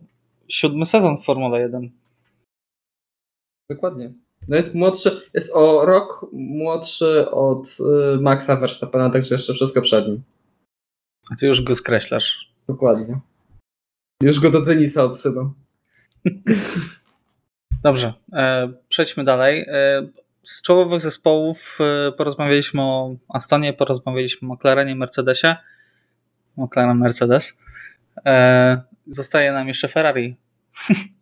[0.48, 1.92] siódmy sezon w Formule 1.
[3.70, 4.14] Dokładnie.
[4.48, 7.78] No jest młodszy, jest o rok młodszy od
[8.16, 10.22] y, Maxa Verstappena, także jeszcze wszystko przed nim.
[11.32, 12.54] A ty już go skreślasz.
[12.68, 13.20] Dokładnie.
[14.22, 15.54] Już go do tenisa odsyłam.
[17.84, 19.66] Dobrze, e, przejdźmy dalej.
[19.68, 20.08] E,
[20.44, 25.56] z czołowych zespołów e, porozmawialiśmy o Astonie, porozmawialiśmy o McLarenie, Mercedesie.
[26.58, 27.60] McLaren, Mercedes.
[28.26, 30.36] E, zostaje nam jeszcze Ferrari.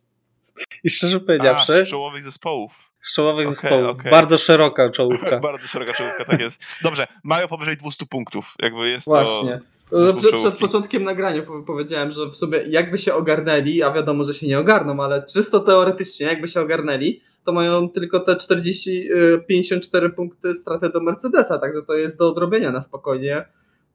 [0.86, 1.74] I szczerze powiedziawszy.
[1.82, 2.92] A, z czołowych zespołów.
[3.02, 4.00] Z czołowych okay, zespołów.
[4.00, 4.12] Okay.
[4.12, 5.40] Bardzo szeroka czołówka.
[5.50, 6.64] Bardzo szeroka czołówka, tak jest.
[6.84, 8.54] Dobrze, mają powyżej 200 punktów.
[8.60, 9.60] Jakby jest Właśnie.
[9.90, 10.14] To...
[10.14, 14.48] Przed, przed początkiem nagrania powiedziałem, że w sobie jakby się ogarnęli, a wiadomo, że się
[14.48, 19.10] nie ogarną, ale czysto teoretycznie, jakby się ogarnęli, to mają tylko te 40,
[19.48, 23.46] 54 y, punkty straty do Mercedesa, także to jest do odrobienia na spokojnie.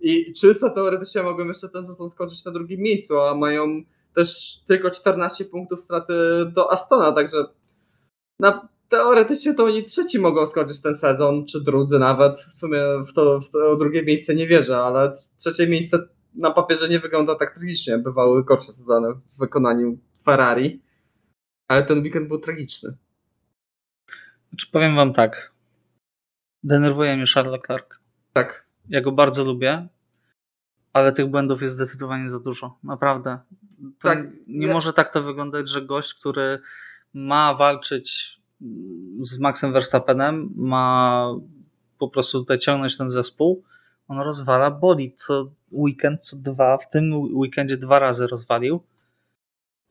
[0.00, 3.83] I czysto teoretycznie mogą jeszcze ten sezon skończyć na drugim miejscu, a mają
[4.14, 6.14] też tylko 14 punktów straty
[6.55, 7.44] do Astona, także
[8.38, 12.40] na, teoretycznie to oni trzeci mogą skończyć ten sezon, czy drudzy nawet.
[12.40, 15.99] W sumie w to, w to drugie miejsce nie wierzę, ale trzecie miejsce
[16.35, 17.99] na papierze nie wygląda tak tragicznie.
[17.99, 20.83] Bywały gorsze sezony w wykonaniu Ferrari,
[21.68, 22.96] ale ten weekend był tragiczny.
[24.57, 25.53] Czy powiem wam tak.
[26.62, 27.87] Denerwuje mnie Charles Leclerc.
[28.33, 28.64] Tak.
[28.88, 29.88] Ja go bardzo lubię,
[30.92, 32.79] ale tych błędów jest zdecydowanie za dużo.
[32.83, 33.38] Naprawdę.
[33.99, 34.73] To tak, nie ja...
[34.73, 36.61] może tak to wyglądać, że gość, który
[37.14, 38.40] ma walczyć
[39.21, 41.27] z Maxem Verstappenem, ma
[41.99, 43.64] po prostu tutaj ciągnąć ten zespół,
[44.09, 48.83] on rozwala boli co weekend, co dwa, w tym weekendzie dwa razy rozwalił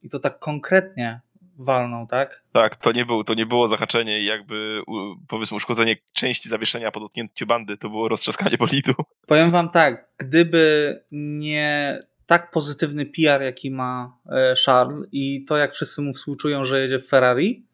[0.03, 1.21] i to tak konkretnie
[1.57, 2.43] walną, tak?
[2.51, 4.81] Tak, to nie, był, to nie było zahaczenie i jakby
[5.27, 8.93] powiedzmy uszkodzenie części zawieszenia po dotknięciu bandy, to było roztrzaskanie bolidu.
[9.27, 11.99] Powiem wam tak, gdyby nie
[12.29, 16.99] tak pozytywny PR, jaki ma e, Charles i to, jak wszyscy mu współczują, że jedzie
[16.99, 17.65] w Ferrari,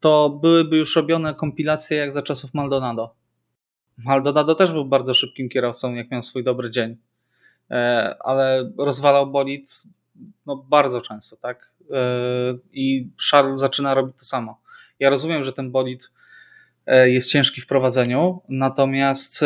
[0.00, 3.14] to byłyby już robione kompilacje jak za czasów Maldonado.
[3.98, 6.96] Maldonado też był bardzo szybkim kierowcą, jak miał swój dobry dzień,
[7.70, 9.82] e, ale rozwalał bolid
[10.46, 11.72] no, bardzo często, tak?
[11.90, 11.94] E,
[12.72, 14.60] I Charles zaczyna robić to samo.
[14.98, 16.10] Ja rozumiem, że ten bolid
[16.86, 19.44] jest ciężki w prowadzeniu, natomiast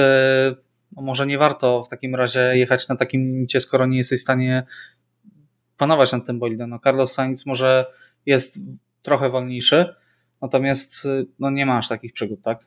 [0.96, 4.22] no może nie warto w takim razie jechać na takim limicie, skoro nie jesteś w
[4.22, 4.66] stanie
[5.76, 6.70] panować nad tym bolidem.
[6.70, 7.86] No Carlos Sainz może
[8.26, 8.58] jest
[9.02, 9.94] trochę wolniejszy,
[10.42, 12.58] natomiast no nie masz takich przygód, tak?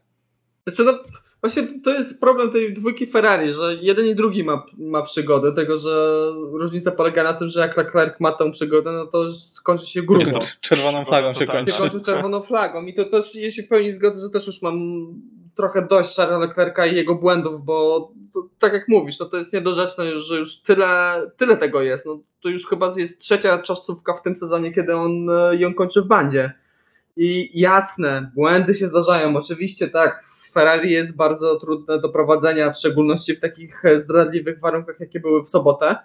[0.68, 1.00] Znaczy no,
[1.42, 5.78] właśnie to jest problem tej dwójki Ferrari, że jeden i drugi ma, ma przygodę, tego,
[5.78, 5.90] że
[6.52, 10.40] różnica polega na tym, że jak Leclerc ma tą przygodę, no to skończy się grubą.
[10.62, 11.72] Czerwoną flagą się kończy.
[11.72, 14.80] Się kończy czerwoną flagą i to też, jeśli w pełni zgodzę, że też już mam
[15.58, 19.54] trochę dość Charlesa Leclerca i jego błędów, bo to, tak jak mówisz, no to jest
[19.54, 22.06] niedorzeczne, że już tyle, tyle tego jest.
[22.06, 26.02] No, to już chyba jest trzecia czasówka w tym sezonie, kiedy on e, ją kończy
[26.02, 26.54] w bandzie.
[27.18, 29.38] I jasne, błędy się zdarzają.
[29.38, 35.00] Oczywiście tak, Ferrari jest bardzo trudne do prowadzenia, w szczególności w takich e, zdradliwych warunkach,
[35.00, 35.96] jakie były w sobotę.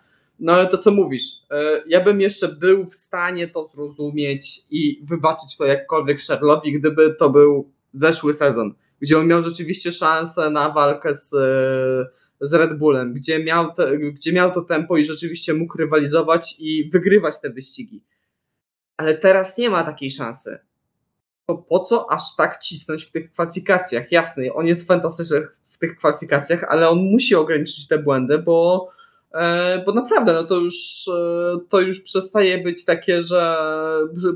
[0.41, 5.01] No ale to co mówisz, e, ja bym jeszcze był w stanie to zrozumieć i
[5.05, 10.71] wybaczyć to jakkolwiek Sherlockowi, gdyby to był zeszły sezon gdzie on miał rzeczywiście szansę na
[10.71, 11.31] walkę z,
[12.41, 16.91] z Red Bullem, gdzie miał, te, gdzie miał to tempo i rzeczywiście mógł rywalizować i
[16.91, 18.05] wygrywać te wyścigi.
[18.97, 20.59] Ale teraz nie ma takiej szansy.
[21.47, 24.12] To po co aż tak cisnąć w tych kwalifikacjach?
[24.12, 29.02] Jasne, on jest fantastyczny w tych kwalifikacjach, ale on musi ograniczyć te błędy, bo E,
[29.87, 33.57] bo naprawdę no to, już, e, to już przestaje być takie, że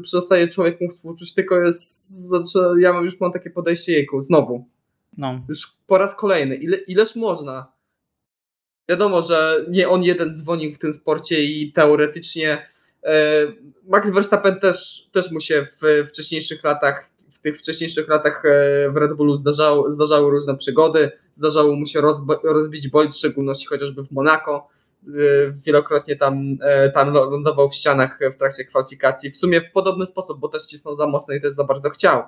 [0.02, 4.64] przestaje człowiek mu współczuć, tylko jest, znaczy ja mam, już mam takie podejście jejku, znowu.
[5.18, 5.40] No.
[5.48, 6.56] Już po raz kolejny.
[6.56, 7.72] Ile, ileż można?
[8.88, 12.68] Wiadomo, że nie on jeden dzwonił w tym sporcie i teoretycznie
[13.04, 13.46] e,
[13.88, 18.42] Max Verstappen też, też mu się w wcześniejszych latach w tych wcześniejszych latach
[18.90, 22.00] w Red Bullu zdarzało, zdarzały różne przygody, zdarzało mu się
[22.44, 24.68] rozbić bolid, w szczególności chociażby w Monako.
[25.08, 29.30] Y, wielokrotnie tam, e, tam lądował w ścianach w trakcie kwalifikacji.
[29.30, 32.22] W sumie w podobny sposób, bo też cisnął za mocno i też za bardzo chciał.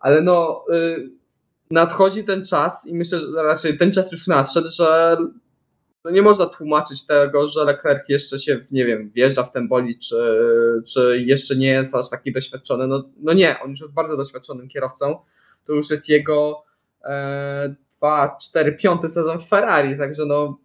[0.00, 1.10] Ale no, y,
[1.70, 5.16] nadchodzi ten czas i myślę, że raczej ten czas już nadszedł, że
[6.04, 9.98] no nie można tłumaczyć tego, że Leclerc jeszcze się, nie wiem, wjeżdża w ten boli,
[9.98, 10.16] czy,
[10.86, 12.86] czy jeszcze nie jest aż taki doświadczony.
[12.86, 15.18] No, no nie, on już jest bardzo doświadczonym kierowcą.
[15.66, 16.64] To już jest jego
[17.04, 20.58] e, 2, 4, 5 sezon w Ferrari, także no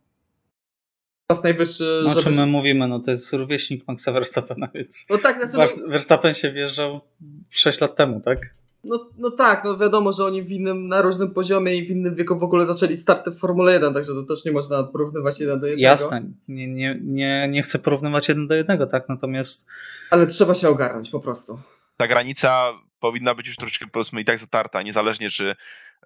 [1.31, 2.01] czas najwyższy.
[2.03, 2.87] No, o czym my mówimy?
[2.87, 5.05] No to jest rówieśnik Maxa Verstappena, więc.
[5.09, 5.87] No tak, znaczy, no...
[5.87, 7.01] Verstappen się wjeżdżał
[7.49, 8.39] 6 lat temu, tak?
[8.83, 12.15] No, no tak, no wiadomo, że oni w innym, na różnym poziomie i w innym
[12.15, 15.59] wieku w ogóle zaczęli starty w Formule 1, także to też nie można porównywać jeden
[15.59, 15.89] do jednego.
[15.89, 19.67] Jasne, nie, nie, nie, nie chcę porównywać jeden do jednego, tak, natomiast...
[20.09, 21.59] Ale trzeba się ogarnąć, po prostu.
[21.97, 25.55] Ta granica powinna być już troszeczkę, powiedzmy, i tak zatarta, niezależnie czy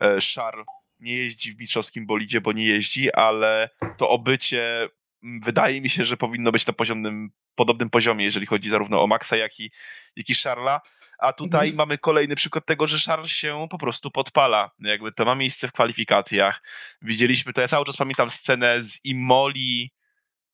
[0.02, 0.66] e, Charles
[1.00, 4.90] nie jeździ w mistrzowskim bolidzie, bo nie jeździ, ale to obycie
[5.24, 9.36] wydaje mi się, że powinno być na poziomnym, podobnym poziomie, jeżeli chodzi zarówno o Maxa,
[9.36, 9.72] jak i,
[10.16, 10.82] jak i Charlesa.
[11.20, 11.76] A tutaj mhm.
[11.76, 14.72] mamy kolejny przykład tego, że Charles się po prostu podpala.
[14.80, 16.64] Jakby to ma miejsce w kwalifikacjach.
[17.02, 19.92] Widzieliśmy to, ja cały czas pamiętam scenę z Imoli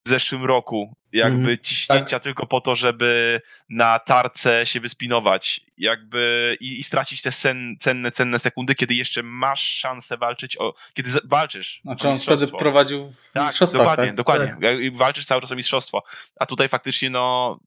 [0.05, 2.23] w zeszłym roku, jakby mm, ciśnięcia tak.
[2.23, 8.11] tylko po to, żeby na tarce się wyspinować, jakby i, i stracić te sen, cenne,
[8.11, 11.81] cenne sekundy, kiedy jeszcze masz szansę walczyć o, kiedy walczysz.
[11.83, 14.15] Znaczy on wtedy prowadził w tak, dokładnie, tak?
[14.15, 14.57] dokładnie.
[14.61, 14.97] Tak.
[14.97, 16.03] Walczysz cały czas o mistrzostwo,
[16.39, 17.59] a tutaj faktycznie no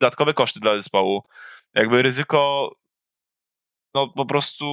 [0.00, 1.22] dodatkowe koszty dla zespołu,
[1.74, 2.70] jakby ryzyko
[3.94, 4.64] no po prostu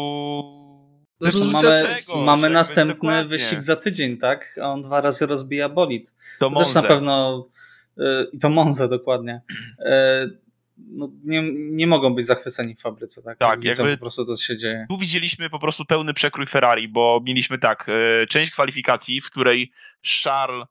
[1.22, 3.30] Wiesz, mamy, czegoś, mamy następny dokładnie.
[3.30, 4.60] wyścig za tydzień, tak?
[4.64, 6.12] A on dwa razy rozbija bolid.
[6.40, 7.48] To, to też na pewno
[7.98, 8.04] y,
[8.34, 9.42] i to Monza dokładnie.
[9.80, 9.84] Y,
[10.78, 13.38] no, nie, nie mogą być zachwyceni w fabryce, tak?
[13.38, 14.86] Tak, Widzą jakby po prostu to, co się dzieje.
[14.90, 17.90] Tu widzieliśmy po prostu pełny przekrój Ferrari, bo mieliśmy tak,
[18.24, 19.72] y, część kwalifikacji, w której
[20.24, 20.68] Charles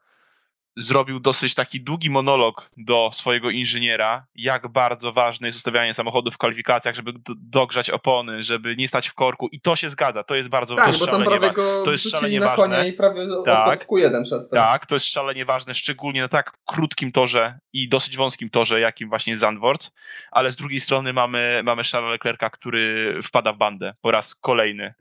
[0.76, 6.38] zrobił dosyć taki długi monolog do swojego inżyniera, jak bardzo ważne jest ustawianie samochodu w
[6.38, 10.48] kwalifikacjach, żeby dogrzać opony, żeby nie stać w korku i to się zgadza, to jest
[10.48, 12.88] bardzo tak, to jest bo tam prawie go to jest szalenie na ważne.
[12.88, 14.56] i prawie tak, Q1 przez to.
[14.56, 19.08] Tak, to jest szalenie ważne, szczególnie na tak krótkim torze i dosyć wąskim torze, jakim
[19.08, 19.90] właśnie Zandvoort,
[20.30, 24.94] ale z drugiej strony mamy, mamy Charlesa Leclerca, który wpada w bandę po raz kolejny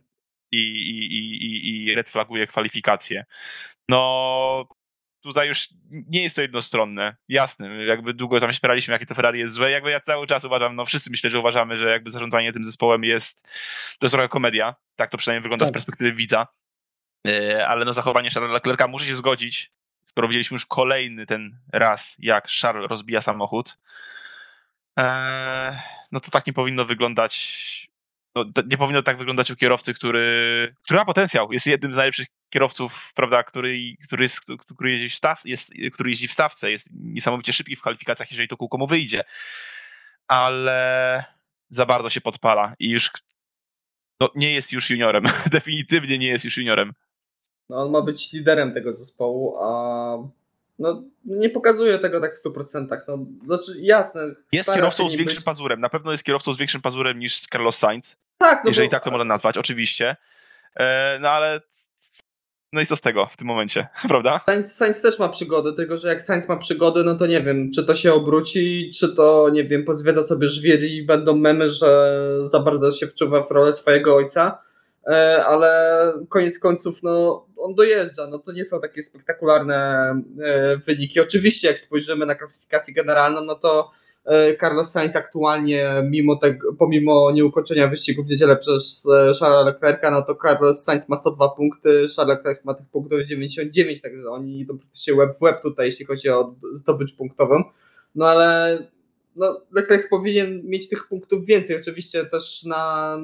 [0.52, 3.26] i, i, i, i red flaguje kwalifikacje.
[3.90, 4.68] No,
[5.22, 9.56] tutaj już nie jest to jednostronne, jasne, jakby długo tam śpieraliśmy, jakie to Ferrari jest
[9.56, 12.64] złe, jakby ja cały czas uważam, no wszyscy myślę, że uważamy, że jakby zarządzanie tym
[12.64, 13.44] zespołem jest,
[14.00, 15.70] to jest trochę komedia, tak to przynajmniej wygląda tak.
[15.70, 16.48] z perspektywy widza,
[17.28, 19.72] e, ale no zachowanie Charlesa Leclerca muszę się zgodzić,
[20.06, 23.78] skoro widzieliśmy już kolejny ten raz, jak Charles rozbija samochód,
[25.00, 27.90] e, no to tak nie powinno wyglądać
[28.36, 31.52] no, nie powinno tak wyglądać u kierowcy, który, który ma potencjał.
[31.52, 36.10] Jest jednym z najlepszych kierowców, prawda, który, który, jest, który, jeździ w staw, jest, który
[36.10, 39.24] jeździ w stawce, jest niesamowicie szybki w kwalifikacjach, jeżeli to kółko mu wyjdzie.
[40.28, 41.24] Ale
[41.70, 43.12] za bardzo się podpala i już
[44.20, 45.24] no, nie jest już juniorem.
[45.52, 46.94] Definitywnie nie jest już juniorem.
[47.70, 50.18] No, on ma być liderem tego zespołu, a
[50.80, 52.98] no, nie pokazuje tego tak w 100%.
[53.08, 54.22] No, znaczy, jasne.
[54.52, 55.46] Jest kierowcą z większym być...
[55.46, 55.80] pazurem.
[55.80, 58.20] Na pewno jest kierowcą z większym pazurem niż Carlos Sainz.
[58.38, 58.92] Tak, no jeżeli bo...
[58.92, 60.16] tak to można nazwać, oczywiście.
[60.76, 61.62] E, no ale
[62.74, 64.42] no i co z tego w tym momencie, prawda?
[64.46, 67.72] Sainz, Sainz też ma przygody, tylko że jak Sainz ma przygody, no to nie wiem,
[67.76, 72.20] czy to się obróci, czy to, nie wiem, pozwiedza sobie żwir i będą memy, że
[72.44, 74.62] za bardzo się wczuwa w rolę swojego ojca,
[75.08, 79.76] e, ale koniec końców, no on dojeżdża, no to nie są takie spektakularne
[80.42, 81.20] e, wyniki.
[81.20, 83.92] Oczywiście jak spojrzymy na klasyfikację generalną, no to
[84.60, 90.22] Carlos Sainz aktualnie, mimo tego, pomimo nieukończenia wyścigu w niedzielę przez e, Charlesa Leclerca, no
[90.22, 94.78] to Carlos Sainz ma 102 punkty, Charles Leclerc ma tych punktów 99, także oni idą
[94.78, 97.64] praktycznie web w web tutaj, jeśli chodzi o zdobycz punktową.
[98.16, 98.78] No ale
[99.36, 101.76] no, Leclerc powinien mieć tych punktów więcej.
[101.76, 103.18] Oczywiście też na,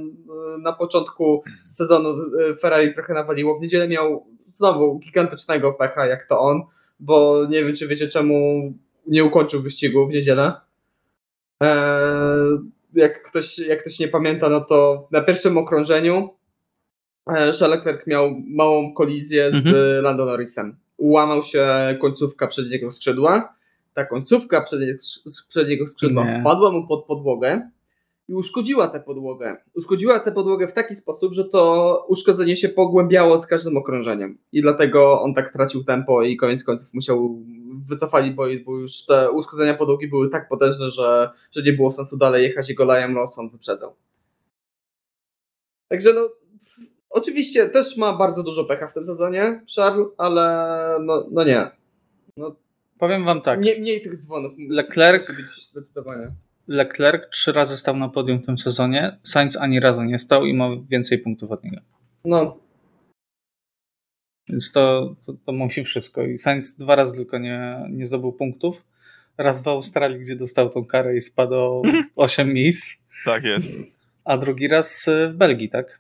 [0.60, 3.60] na początku sezonu e, Ferrari trochę nawaliło.
[3.60, 6.62] W niedzielę miał znowu gigantycznego pecha, jak to on,
[7.00, 8.74] bo nie wiem, czy wiecie czemu
[9.08, 10.65] nie ukończył wyścigu w niedzielę.
[11.62, 12.58] Eee,
[12.94, 16.30] jak ktoś, jak ktoś nie pamięta, no to na pierwszym okrążeniu
[17.62, 20.04] Leclerc miał małą kolizję z mhm.
[20.04, 20.76] Lando Norrisem.
[20.98, 21.68] Ułamał się
[22.02, 23.56] końcówka przedniego skrzydła.
[23.94, 24.98] Ta końcówka przedniego,
[25.50, 26.42] przedniego skrzydła nie.
[26.42, 27.70] wpadła mu pod podłogę
[28.28, 29.58] i uszkodziła tę podłogę.
[29.76, 34.38] Uszkodziła tę podłogę w taki sposób, że to uszkodzenie się pogłębiało z każdym okrążeniem.
[34.52, 37.40] I dlatego on tak tracił tempo i koniec końców musiał
[37.88, 42.18] wycofali, bo, bo już te uszkodzenia podłogi były tak potężne, że, że nie było sensu
[42.18, 43.96] dalej jechać i go Liam Lawson wyprzedzał.
[45.88, 46.30] Także no,
[47.10, 51.72] oczywiście też ma bardzo dużo pecha w tym sezonie, Charles, ale no, no nie.
[52.38, 52.56] No,
[53.00, 53.62] Powiem wam tak.
[53.62, 54.54] Nie, mniej tych dzwonów.
[54.70, 55.28] Leclerc,
[55.70, 56.32] zdecydowanie.
[56.68, 60.54] Leclerc trzy razy stał na podium w tym sezonie, Sainz ani razu nie stał i
[60.54, 61.78] ma więcej punktów od niego.
[62.26, 62.58] No,
[64.50, 66.24] Więc to, to, to mówi wszystko.
[66.24, 68.86] I Sainz dwa razy tylko nie, nie zdobył punktów.
[69.38, 71.82] Raz w Australii, gdzie dostał tą karę i spadł o
[72.16, 72.94] 8 miejsc.
[73.26, 73.74] Tak jest.
[74.24, 76.00] A drugi raz w Belgii, tak?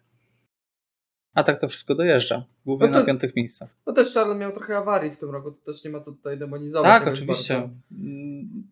[1.34, 2.46] A tak to wszystko dojeżdża.
[2.66, 3.70] Głównie No to- na piątych miejscach.
[3.88, 6.38] No też Charles miał trochę awarii w tym roku, to też nie ma co tutaj
[6.38, 7.00] demonizować.
[7.00, 7.54] Tak, oczywiście.
[7.54, 7.70] bardzo.
[7.92, 8.64] Mm,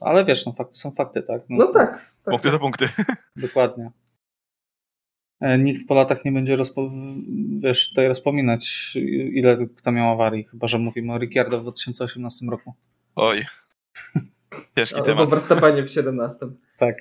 [0.00, 1.42] Ale wiesz, no fakty są fakty, tak?
[1.48, 1.90] No tak.
[1.90, 2.52] tak, Punkty tak.
[2.52, 2.88] to punkty.
[3.36, 3.90] Dokładnie.
[5.40, 6.90] E, Nikt po latach nie będzie rozpo,
[7.58, 8.92] wiesz, tutaj rozpominać,
[9.32, 12.74] ile kto miał awarii, chyba że mówimy o Ricciardo w 2018 roku.
[13.16, 13.44] Oj.
[14.78, 15.28] Ciężki Albo temat.
[15.28, 16.38] w Verstappenie w 17.
[16.78, 16.96] Tak.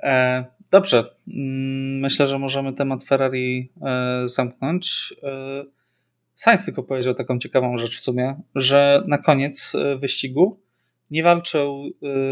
[0.00, 1.14] E, dobrze.
[1.28, 5.14] Mm, Myślę, że możemy temat Ferrari e, zamknąć.
[5.22, 5.64] E,
[6.34, 10.60] Sainz tylko powiedział taką ciekawą rzecz w sumie, że na koniec e, wyścigu
[11.10, 11.84] nie walczył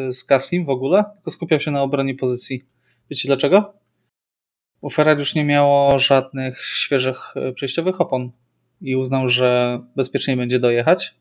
[0.07, 2.65] e, z Gaslim w ogóle, tylko skupiał się na obronie pozycji.
[3.11, 3.75] Wiecie dlaczego?
[4.83, 8.31] Bo Ferrari już nie miało żadnych świeżych e, przejściowych opon
[8.81, 11.15] i uznał, że bezpiecznie będzie dojechać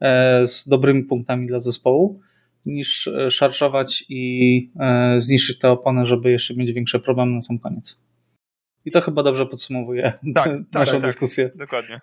[0.00, 2.20] e, z dobrymi punktami dla zespołu
[2.66, 4.70] niż e, szarżować i
[5.18, 8.00] zniszczyć te opony, żeby jeszcze mieć większe problemy na sam koniec.
[8.84, 11.02] I to chyba dobrze podsumowuje Tak, naszą tak, tak.
[11.02, 11.50] dyskusję.
[11.54, 12.00] Dokładnie.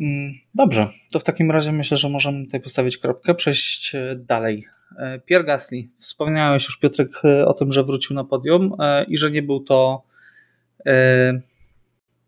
[0.00, 4.66] Mm, Dobrze, to w takim razie myślę, że możemy tutaj postawić kropkę, przejść e, dalej.
[4.98, 5.88] E, Pierre Gasly.
[5.98, 8.72] Wspomniałeś już, Piotrek, e, o tym, że wrócił na podium
[9.08, 10.02] i że nie był to,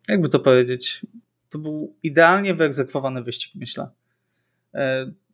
[0.09, 1.07] jakby to powiedzieć,
[1.51, 3.89] to był idealnie wyegzekwowany wyścig, myślę.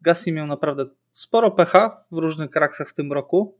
[0.03, 3.59] Gasly miał naprawdę sporo pecha w różnych kraksach w tym roku.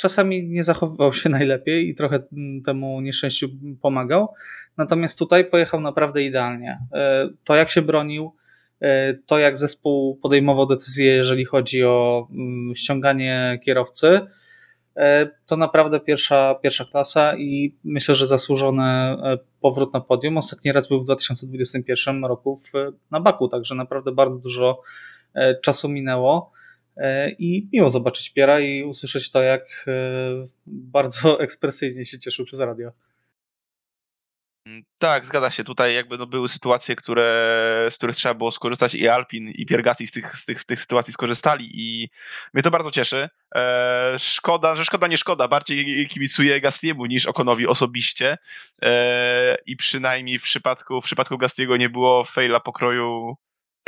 [0.00, 2.22] Czasami nie zachowywał się najlepiej i trochę
[2.64, 3.48] temu nieszczęściu
[3.82, 4.34] pomagał.
[4.76, 6.78] Natomiast tutaj pojechał naprawdę idealnie.
[6.92, 8.34] E, To, jak się bronił,
[8.80, 14.20] e, to, jak zespół podejmował decyzje, jeżeli chodzi o mm, ściąganie kierowcy,
[14.96, 19.16] e, to naprawdę pierwsza, pierwsza klasa i myślę, że zasłużony
[19.60, 20.36] powrót na podium.
[20.36, 22.72] Ostatni raz był w 2021 roku w,
[23.10, 24.82] na Baku, także naprawdę bardzo dużo
[25.62, 26.52] czasu minęło.
[27.00, 29.92] E, I miło zobaczyć Piera i usłyszeć to, jak e,
[30.66, 32.92] bardzo ekspresyjnie się cieszył przez radio.
[34.98, 35.64] Tak, zgadza się.
[35.64, 40.06] Tutaj jakby no były sytuacje, które, z których trzeba było skorzystać i Alpin i Piergassi
[40.06, 42.08] z tych, z, tych, z tych sytuacji skorzystali i
[42.54, 43.28] mnie to bardzo cieszy.
[43.54, 48.38] E, szkoda, że szkoda nie szkoda, bardziej kibicuję Gastiemu niż Okonowi osobiście
[48.82, 53.36] e, i przynajmniej w przypadku, w przypadku Gastiego nie było faila pokroju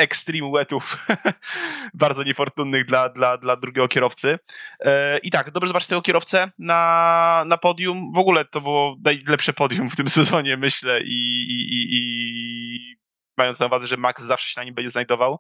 [0.03, 1.07] extreme wetów,
[1.94, 4.38] bardzo niefortunnych dla, dla, dla drugiego kierowcy.
[4.80, 8.12] E, I tak, dobrze zobaczyć tego kierowcę na, na podium.
[8.12, 12.96] W ogóle to było najlepsze podium w tym sezonie, myślę, i, i, i, i
[13.36, 15.38] mając na uwadze, że Max zawsze się na nim będzie znajdował.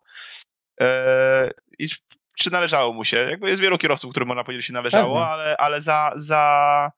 [0.80, 1.86] E, I
[2.38, 3.16] czy należało mu się?
[3.16, 5.26] Jakby jest wielu kierowców, którym można powiedzieć, że się należało, Pewnie.
[5.26, 6.90] ale, ale za, za,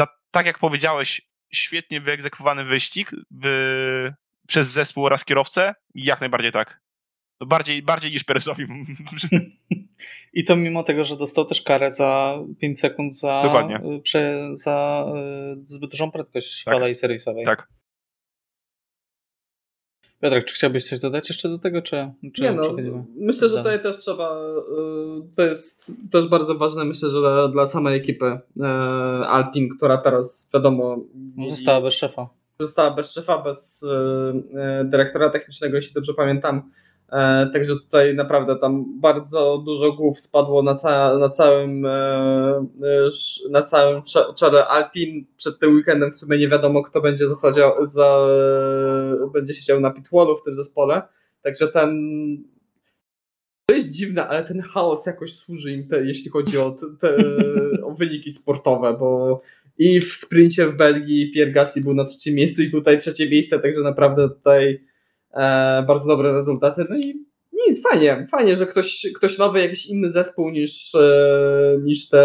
[0.00, 1.20] za, tak jak powiedziałeś,
[1.52, 3.10] świetnie wyegzekwowany wyścig
[3.42, 4.10] w,
[4.46, 6.80] przez zespół oraz kierowcę, jak najbardziej tak.
[7.40, 8.64] No bardziej, bardziej niż Perezowi.
[10.32, 13.76] I to mimo tego, że dostał też karę za 5 sekund za, Dokładnie.
[13.96, 15.06] y, Prze, za
[15.56, 16.74] y, zbyt dużą prędkość w Tak.
[16.74, 17.44] alei serwisowej.
[17.46, 17.68] tak.
[20.20, 22.76] Piotrek, czy chciałbyś coś dodać jeszcze do tego, czy, czy Nie no,
[23.16, 27.66] myślę, że tutaj też trzeba, y, to jest też bardzo ważne, myślę, że dla, dla
[27.66, 28.38] samej ekipy
[29.26, 30.98] Alpin, która teraz wiadomo
[31.36, 32.28] No, Została bez szefa.
[32.60, 33.88] Została bez szefa, bez e,
[34.60, 36.70] e, dyrektora technicznego, jeśli dobrze pamiętam.
[37.12, 41.90] E, Także tutaj naprawdę tam bardzo dużo głów spadło na, ca na całym, e,
[42.82, 43.10] e,
[43.50, 45.26] na całym cze- czele Alpin.
[45.36, 48.26] Przed tym weekendem w sumie nie wiadomo, kto będzie, zasadział, za,
[49.32, 51.02] będzie siedział na pitwallu w tym zespole.
[51.42, 51.90] Także ten.
[53.68, 57.16] To jest dziwne, ale ten chaos jakoś służy im, te, jeśli chodzi o, te,
[57.86, 59.40] o wyniki sportowe, bo
[59.78, 63.58] i w sprincie w Belgii Pierre Gasly był na trzecim miejscu i tutaj trzecie miejsce,
[63.58, 64.80] także naprawdę tutaj
[65.34, 66.84] e, bardzo dobre rezultaty.
[66.90, 67.26] No i
[67.68, 72.18] nic, fajnie, fajnie, że ktoś, ktoś nowy, jakiś inny zespół niż, e, niż te,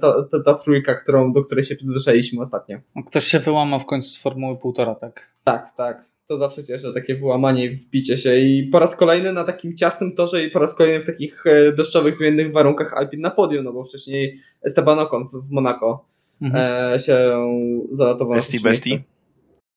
[0.00, 2.78] ta, ta, ta trójka, którą, do której się przyzwyczailiśmy ostatnio.
[2.96, 5.28] No, Ktoś się wyłamał w końcu z Formuły półtora, tak?
[5.44, 6.04] Tak, tak.
[6.26, 8.36] To zawsze cieszy, takie wyłamanie i wbicie się.
[8.38, 11.72] I po raz kolejny na takim ciasnym torze i po raz kolejny w takich e,
[11.72, 16.92] deszczowych, zmiennych warunkach Alpin na podium, no bo wcześniej Esteban Ocon w, w Monako Mhm.
[16.94, 17.46] e, się
[17.92, 19.02] zanotował na Bestie, bestie.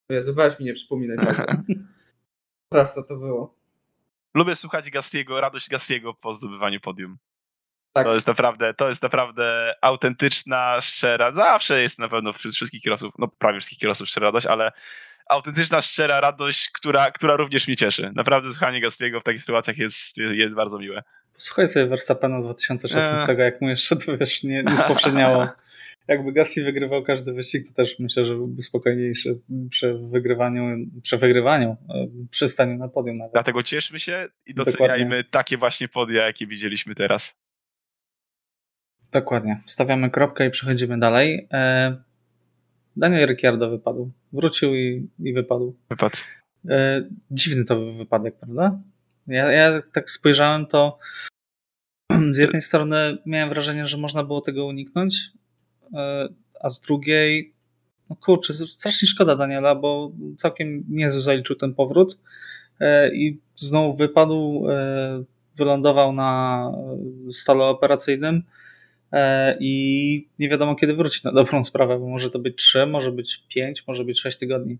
[0.10, 1.18] Jezu, weź mi nie przypominaj.
[2.74, 3.55] Straszne to było.
[4.34, 7.18] Lubię słuchać Gastiego, radość Gastiego po zdobywaniu podium.
[7.93, 8.05] Tak.
[8.05, 13.14] To jest naprawdę, to jest naprawdę autentyczna, szczera, zawsze jest na pewno wśród wszystkich kierowców,
[13.18, 14.72] no prawie wszystkich kierowców szczera radość, ale
[15.30, 18.12] autentyczna, szczera radość, która, która również mnie cieszy.
[18.16, 21.03] Naprawdę słuchanie Gastiego w takich sytuacjach jest, jest bardzo miłe.
[21.34, 25.47] Posłuchaj sobie Verstappena z 2016, jak mu jeszcze to wiesz, nie, nie spowszedniało
[26.08, 29.39] jakby Gassi wygrywał każdy wyścig, to też myślę, że byłby spokojniejszy
[29.70, 33.34] przy wygrywaniu, przy wygrywaniu, e, przy staniu na podium nawet.
[33.34, 35.24] Dlatego cieszmy się i doceniajmy Dokładnie.
[35.32, 37.36] takie właśnie podia, jakie widzieliśmy teraz.
[39.12, 39.62] Dokładnie.
[39.66, 41.47] Stawiamy kropkę i przechodzimy dalej.
[41.53, 41.97] E,
[42.95, 44.12] Daniel Ricciardo wypadł.
[44.34, 45.76] Wrócił i, i wypadł.
[45.89, 46.18] Wypadł.
[46.70, 48.80] E, dziwny to był wypadek, prawda?
[49.28, 50.99] Ja, ja tak spojrzałem, to
[52.32, 55.32] z jednej strony miałem wrażenie, że można było tego uniknąć,
[56.61, 57.53] a z drugiej,
[58.09, 62.17] no kurczę, strasznie szkoda Daniela, bo całkiem niezły zaliczył ten powrót
[62.79, 65.23] e, i znowu wypadł, e,
[65.55, 66.71] wylądował na
[67.31, 68.43] stole operacyjnym
[69.59, 73.43] i nie wiadomo kiedy wrócić na dobrą sprawę, bo może to być 3, może być
[73.49, 74.77] 5, może być 6 tygodni.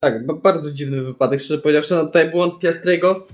[0.00, 1.94] Tak, bardzo dziwny wypadek, szczerze powiedziawszy.
[1.94, 3.26] No tutaj błąd Piastrego.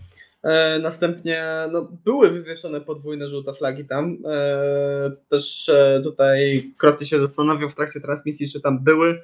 [0.43, 4.18] E, następnie no, były wywieszone podwójne żółte flagi tam.
[4.26, 9.22] E, też e, tutaj Crofty się zastanawiał w trakcie transmisji, czy tam były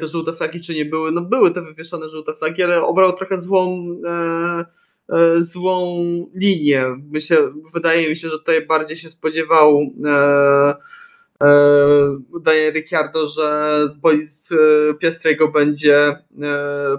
[0.00, 1.12] te żółte flagi, czy nie były.
[1.12, 3.86] No były te wywieszone żółte flagi, ale obrał trochę złą,
[5.38, 5.96] złą
[6.34, 6.84] linię.
[7.10, 7.36] Myślę,
[7.74, 9.80] wydaje mi się, że tutaj bardziej się spodziewał
[11.42, 11.46] E,
[12.40, 16.18] Daniel Ricciardo, że bolid e, Piastrego będzie e,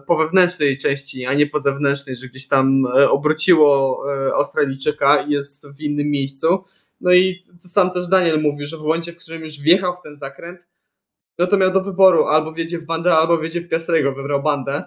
[0.07, 4.03] po wewnętrznej części, a nie po zewnętrznej, że gdzieś tam obróciło
[4.36, 6.63] Australijczyka i jest w innym miejscu.
[7.01, 10.15] No i sam też Daniel mówił, że w momencie, w którym już wjechał w ten
[10.15, 10.67] zakręt,
[11.39, 14.83] no to miał do wyboru albo wiedzie w bandę, albo wiedzie w Piastrego, wybrał bandę.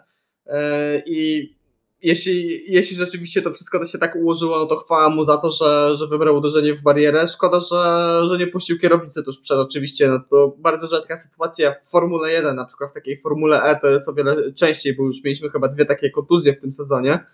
[1.06, 1.48] I
[2.02, 5.50] jeśli, jeśli rzeczywiście to wszystko to się tak ułożyło, no to chwała mu za to,
[5.50, 7.28] że, że wybrał uderzenie w barierę.
[7.28, 10.08] Szkoda, że, że nie puścił kierownicy tuż przed oczywiście.
[10.08, 13.90] No to bardzo rzadka sytuacja w Formule 1, na przykład w takiej Formule E to
[13.90, 17.24] jest o wiele częściej, bo już mieliśmy chyba dwie takie kontuzje w tym sezonie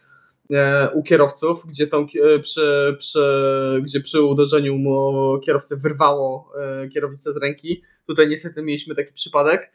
[0.51, 3.25] e, u kierowców, gdzie, tą, e, przy, przy,
[3.83, 7.83] gdzie przy uderzeniu mu kierowcy wyrwało e, kierownicę z ręki.
[8.07, 9.73] Tutaj niestety mieliśmy taki przypadek.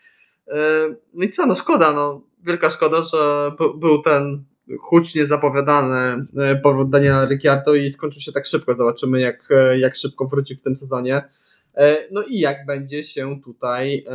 [1.14, 4.44] No i co, no szkoda, no wielka szkoda, że był ten
[4.78, 8.76] hucznie zapowiadany e, powrót Daniela Ricciardo i skończył się tak szybko.
[8.76, 11.24] Zobaczymy, jak, e, jak szybko wróci w tym sezonie.
[11.76, 14.06] E, no i jak będzie się tutaj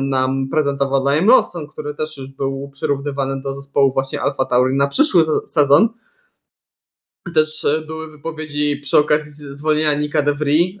[0.00, 4.86] nam prezentował Liam Lawson, który też już był przyrównywany do zespołu właśnie Alfa Tauri na
[4.86, 5.88] przyszły sezon.
[7.34, 10.76] Też były wypowiedzi przy okazji zwolnienia Nika De Vries.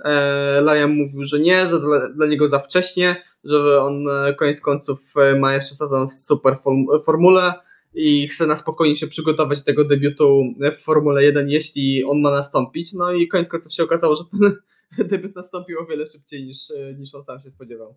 [0.62, 4.06] Liam mówił, że nie, że dla, dla niego za wcześnie, że on
[4.38, 6.58] koniec końców ma jeszcze sezon w super
[7.04, 7.54] formule
[7.96, 10.44] i chce na spokojnie się przygotować do tego debiutu
[10.78, 12.92] w Formule 1, jeśli on ma nastąpić.
[12.92, 14.56] No i koniec końców się okazało, że ten
[15.10, 17.96] debiut nastąpił o wiele szybciej niż, niż on sam się spodziewał.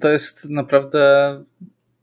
[0.00, 1.44] To jest naprawdę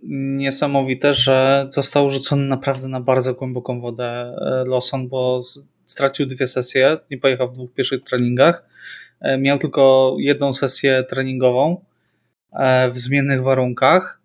[0.04, 5.40] niesamowite, że został rzucony naprawdę na bardzo głęboką wodę e, Lawson, bo
[5.86, 8.66] stracił dwie sesje, nie pojechał w dwóch pierwszych treningach.
[9.22, 11.86] E, miał tylko jedną sesję treningową
[12.54, 14.22] e, w zmiennych warunkach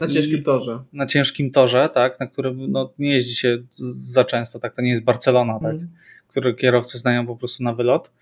[0.00, 0.78] na ciężkim torze.
[0.92, 3.58] Na ciężkim torze, tak, na którym no, nie jeździ się
[3.94, 5.88] za często, tak, to nie jest Barcelona, tak, mm.
[6.28, 8.12] który kierowcy znają po prostu na wylot.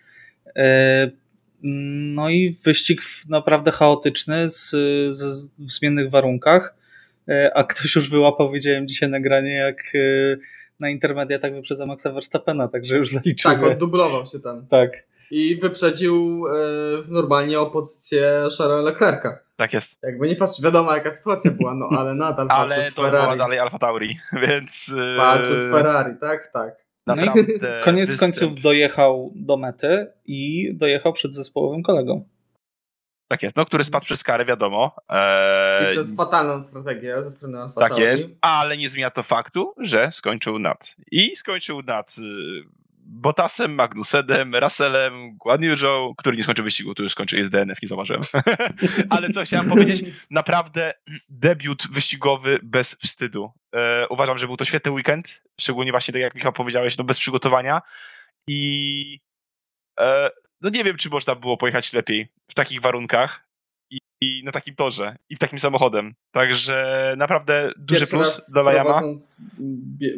[0.56, 1.11] E,
[1.62, 4.70] no i wyścig naprawdę chaotyczny z,
[5.16, 6.74] z, w zmiennych warunkach,
[7.28, 9.92] e, a ktoś już wyłapał, widziałem dzisiaj nagranie, jak
[10.80, 13.50] na intermediatach wyprzedza Maxa Verstappena, także już zaliczył.
[13.50, 14.66] Tak, oddublował się tam.
[14.66, 15.09] Tak.
[15.31, 16.45] I wyprzedził
[17.09, 19.39] normalnie o pozycję Charlesa Leclerca.
[19.57, 20.03] Tak jest.
[20.03, 23.78] Jakby nie patrz, wiadomo jaka sytuacja była, no ale nadal Ale to była dalej Alfa
[23.78, 24.91] Tauri, więc...
[25.16, 26.76] Walczył z Ferrari, tak, tak.
[27.07, 28.33] Naprawdę no koniec występ.
[28.33, 32.24] końców dojechał do mety i dojechał przed zespołowym kolegą.
[33.28, 34.97] Tak jest, no który spadł przez karę, wiadomo.
[35.09, 35.93] Eee...
[35.93, 40.12] I przez fatalną strategię ze strony Alfa Tak jest, ale nie zmienia to faktu, że
[40.12, 40.97] skończył nad.
[41.11, 42.16] I skończył nad
[43.12, 45.76] Bottasem, Magnusedem, Russellem, Guan Yu
[46.18, 48.22] który nie skończył wyścigu, tu już skończył jest DNF, nie zauważyłem.
[49.11, 50.92] Ale co chciałem powiedzieć, naprawdę
[51.28, 53.52] debiut wyścigowy bez wstydu.
[53.74, 57.18] E, uważam, że był to świetny weekend, szczególnie właśnie tak jak Michał powiedziałeś, no bez
[57.18, 57.82] przygotowania
[58.46, 59.20] i
[60.00, 60.30] e,
[60.61, 63.49] no nie wiem, czy można było pojechać lepiej w takich warunkach
[64.21, 66.14] i na takim torze i w takim samochodem.
[66.33, 69.03] Także naprawdę duży Pierwszy plus dla Lajama.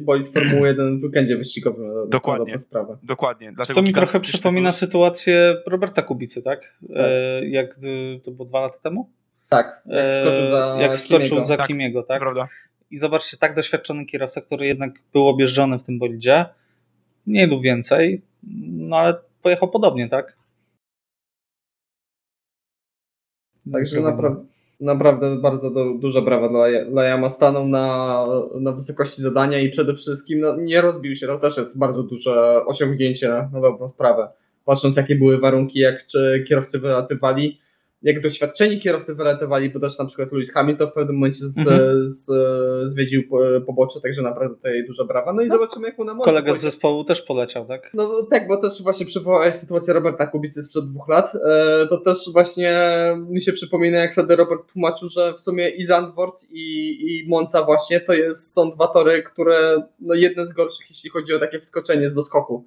[0.00, 2.10] Bolid Formuły 1 w weekendzie wyścigowym.
[2.10, 2.58] Dokładnie.
[2.58, 2.96] Sprawę.
[3.02, 3.52] Dokładnie.
[3.52, 4.76] Dlatego to mi trochę przypomina plus.
[4.76, 6.60] sytuację Roberta Kubicy, tak?
[6.60, 6.96] tak.
[6.96, 7.74] E, jak
[8.24, 9.10] to było dwa lata temu?
[9.48, 9.82] Tak.
[9.86, 12.20] Jak e, wskoczył za, jak wskoczył za tak, Kimiego, tak?
[12.20, 12.48] Prawda.
[12.90, 16.44] I zobaczcie, tak doświadczony kierowca, który jednak był objeżdżony w tym bolidzie,
[17.26, 18.22] mniej lub więcej,
[18.66, 20.36] no ale pojechał podobnie, tak?
[23.72, 24.44] Także naprawdę,
[24.80, 27.28] naprawdę bardzo do, duża brawa dla, dla Jama.
[27.28, 28.26] Stanął na,
[28.60, 31.26] na wysokości zadania i przede wszystkim no, nie rozbił się.
[31.26, 34.28] To też jest bardzo duże osiągnięcie na, dobrą sprawę.
[34.64, 36.04] patrząc jakie były warunki, jak
[36.48, 37.58] kierowcy wylatywali,
[38.02, 42.06] jak doświadczeni kierowcy wylatywali, bo też na przykład Lewis Hamilton w pewnym momencie z, mhm.
[42.06, 42.30] z,
[42.90, 43.22] zwiedził
[43.66, 45.32] pobocze, także naprawdę tutaj duża brawa.
[45.32, 46.24] No i no, zobaczymy jak mu na mocy.
[46.24, 47.90] Kolega z zespołu też poleciał, tak?
[47.94, 51.32] No tak, bo też właśnie przywołałeś sytuację Roberta Kubicy sprzed dwóch lat.
[51.34, 52.82] E, to też właśnie
[53.28, 57.62] mi się przypomina, jak wtedy Robert tłumaczył, że w sumie i Zandvoort i, i Monza
[57.62, 61.60] właśnie to jest, są dwa tory, które no jedne z gorszych, jeśli chodzi o takie
[61.60, 62.64] wskoczenie z doskoku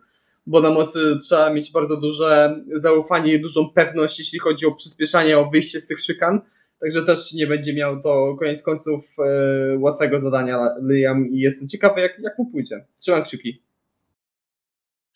[0.48, 5.38] bo na mocy trzeba mieć bardzo duże zaufanie i dużą pewność, jeśli chodzi o przyspieszanie,
[5.38, 6.42] o wyjście z tych szykan.
[6.80, 10.58] Także też nie będzie miał to koniec końców e, łatwego zadania
[10.90, 12.86] Liam i jestem ciekawy, jak, jak mu pójdzie.
[12.98, 13.62] Trzymam kciuki.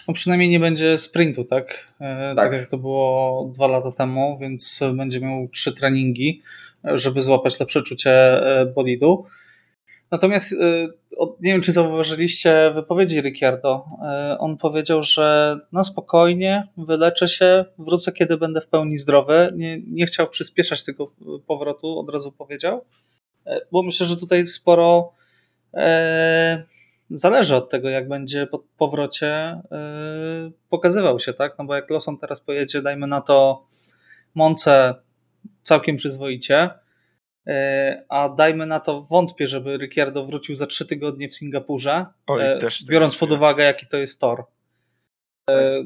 [0.08, 1.88] No przynajmniej nie będzie sprintu, tak?
[2.00, 2.52] E, tak?
[2.52, 6.42] tak jak to było dwa lata temu, więc będzie miał trzy treningi,
[6.84, 9.26] żeby złapać lepsze czucie e, bolidu.
[10.12, 10.88] Natomiast y,
[11.20, 13.86] nie wiem, czy zauważyliście wypowiedzi Ricciardo.
[14.34, 19.54] Y, on powiedział, że no spokojnie, wyleczę się, wrócę, kiedy będę w pełni zdrowy.
[19.56, 21.12] Nie, nie chciał przyspieszać tego
[21.48, 22.86] powrotu, od razu powiedział.
[23.48, 25.14] Y, bo myślę, że tutaj sporo
[25.74, 26.64] e,
[27.10, 29.62] zależy od tego, jak będzie po powrocie e,
[30.70, 31.56] pokazywał się, tak?
[31.60, 33.64] No bo jak Lawson teraz pojedzie, dajmy na to
[34.36, 34.96] Monce
[35.64, 36.70] całkiem przyzwoicie,
[38.10, 42.60] a dajmy na to wątpię, żeby Ricciardo wrócił za trzy tygodnie w Singapurze, Oj, e,
[42.88, 44.44] biorąc pod uwagę jaki to jest tor.
[45.50, 45.84] E,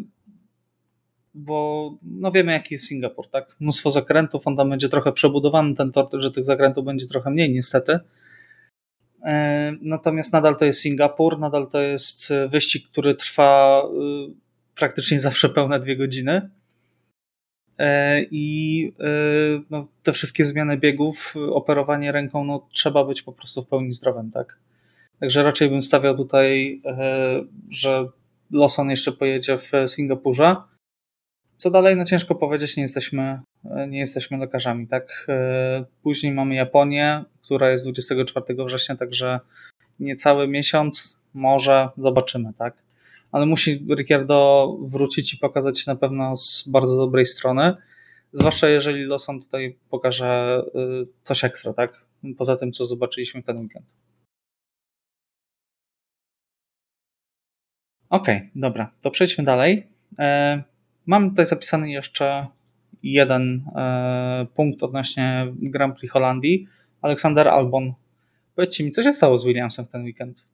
[1.34, 3.56] bo no wiemy jaki jest Singapur, tak?
[3.60, 7.54] Mnóstwo zakrętów, on tam będzie trochę przebudowany ten tor, że tych zakrętów będzie trochę mniej
[7.54, 8.00] niestety.
[9.82, 13.84] Natomiast nadal to jest Singapur, nadal to jest wyścig, który trwa
[14.76, 16.63] praktycznie zawsze pełne dwie godziny E,
[18.32, 19.06] i e,
[19.70, 24.32] no, te wszystkie zmiany biegów, operowanie ręką, no, trzeba być po prostu w pełni zdrowym,
[24.32, 24.58] tak?
[25.20, 28.08] Także raczej bym stawiał tutaj, e, że
[28.52, 30.56] Lawson jeszcze pojedzie w Singapurze.
[31.56, 33.40] Co dalej, no ciężko powiedzieć, nie jesteśmy,
[33.88, 35.28] nie jesteśmy lekarzami, tak?
[36.04, 39.40] Później mamy Japonię, która jest 24 września, także
[40.00, 42.83] niecały miesiąc, może zobaczymy, tak?
[43.34, 47.76] Ale musi Ricciardo wrócić i pokazać się na pewno z bardzo dobrej strony.
[48.34, 52.06] Zwłaszcza jeżeli Lawson tutaj pokaże y, coś ekstra, tak?
[52.38, 53.96] Poza tym, co zobaczyliśmy w ten weekend.
[58.10, 59.88] Okej, okay, dobra, to przejdźmy dalej.
[60.20, 60.64] E,
[61.06, 62.48] mam tutaj zapisany jeszcze
[63.04, 66.68] jeden e, punkt odnośnie Grand Prix Holandii.
[67.02, 67.94] Aleksander Albon.
[68.56, 70.53] Powiedzcie mi, co się stało z Williamsem w ten weekend?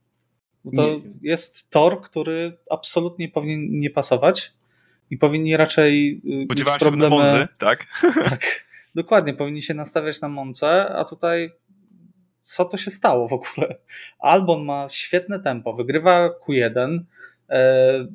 [0.64, 4.52] Bo to jest tor, który absolutnie powinien nie pasować
[5.10, 6.22] i powinni raczej.
[6.42, 7.04] Y, Spodziewałem problemy...
[7.04, 7.86] się na Monzy, tak?
[8.30, 9.34] Tak, dokładnie.
[9.34, 11.50] Powinni się nastawiać na Monce, a tutaj
[12.42, 13.76] co to się stało w ogóle?
[14.18, 16.98] Albon ma świetne tempo, wygrywa Q1,
[17.48, 18.06] e,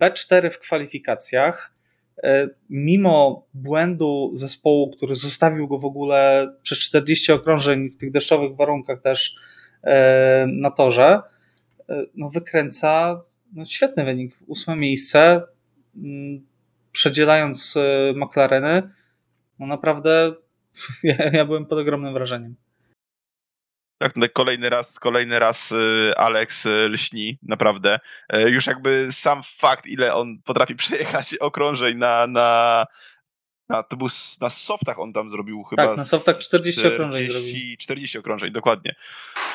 [0.00, 1.72] P4 w kwalifikacjach.
[2.22, 8.56] E, mimo błędu zespołu, który zostawił go w ogóle przez 40 okrążeń w tych deszczowych
[8.56, 9.36] warunkach też
[9.84, 11.22] e, na torze,
[12.14, 13.20] no, wykręca
[13.52, 14.36] no, świetny wynik.
[14.46, 15.42] Ósme miejsce,
[15.96, 16.46] mm,
[16.92, 18.90] przedzielając e, McLareny,
[19.58, 20.34] no naprawdę
[21.02, 22.56] ja, ja byłem pod ogromnym wrażeniem.
[23.98, 28.00] Tak, no, kolejny raz, kolejny raz e, Alex lśni, naprawdę.
[28.32, 32.86] Już jakby sam fakt, ile on potrafi przejechać okrążeń na, na,
[33.72, 34.08] na, to był
[34.40, 35.86] na softach on tam zrobił chyba.
[35.86, 38.94] Tak, na softach 40, 40 okrążeń 40, 40 okrążeń, dokładnie.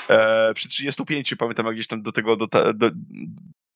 [0.09, 2.89] E, przy 35 pamiętam, jak gdzieś tam do tego, do, do,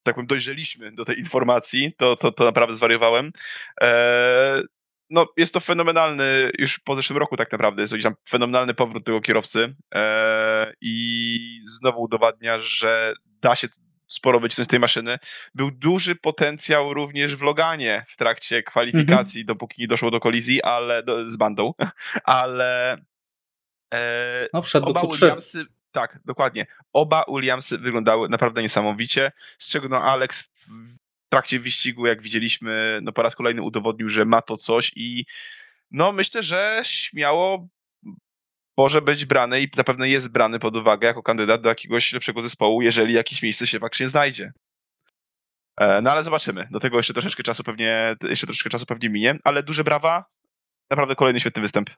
[0.02, 3.32] tak powiem, dojrzeliśmy do tej informacji, to, to, to naprawdę zwariowałem.
[3.80, 4.62] E,
[5.10, 9.20] no, jest to fenomenalny, już po zeszłym roku tak naprawdę, jest tam fenomenalny powrót tego
[9.20, 13.12] kierowcy e, i znowu udowadnia, że
[13.42, 13.68] da się
[14.12, 15.18] sporo wycisnąć z tej maszyny.
[15.54, 19.48] Był duży potencjał również w Loganie w trakcie kwalifikacji, mm -hmm.
[19.48, 21.74] dopóki nie doszło do kolizji, ale do, z bandą,
[22.24, 22.96] ale
[23.94, 26.66] e, no, wszedł oba Williamsy, tak, dokładnie.
[26.92, 30.42] Oba Williamsy wyglądały naprawdę niesamowicie, z czego no Alex
[31.26, 35.24] w trakcie wyścigu, jak widzieliśmy, no po raz kolejny udowodnił, że ma to coś i
[35.90, 37.68] no myślę, że śmiało
[38.76, 42.82] może być brany i zapewne jest brany pod uwagę jako kandydat do jakiegoś lepszego zespołu,
[42.82, 44.52] jeżeli jakieś miejsce się faktycznie znajdzie.
[45.80, 46.68] E, no ale zobaczymy.
[46.70, 50.24] Do tego jeszcze troszeczkę czasu pewnie, jeszcze troszeczkę czasu pewnie minie, ale duże brawa.
[50.90, 51.90] Naprawdę kolejny świetny występ.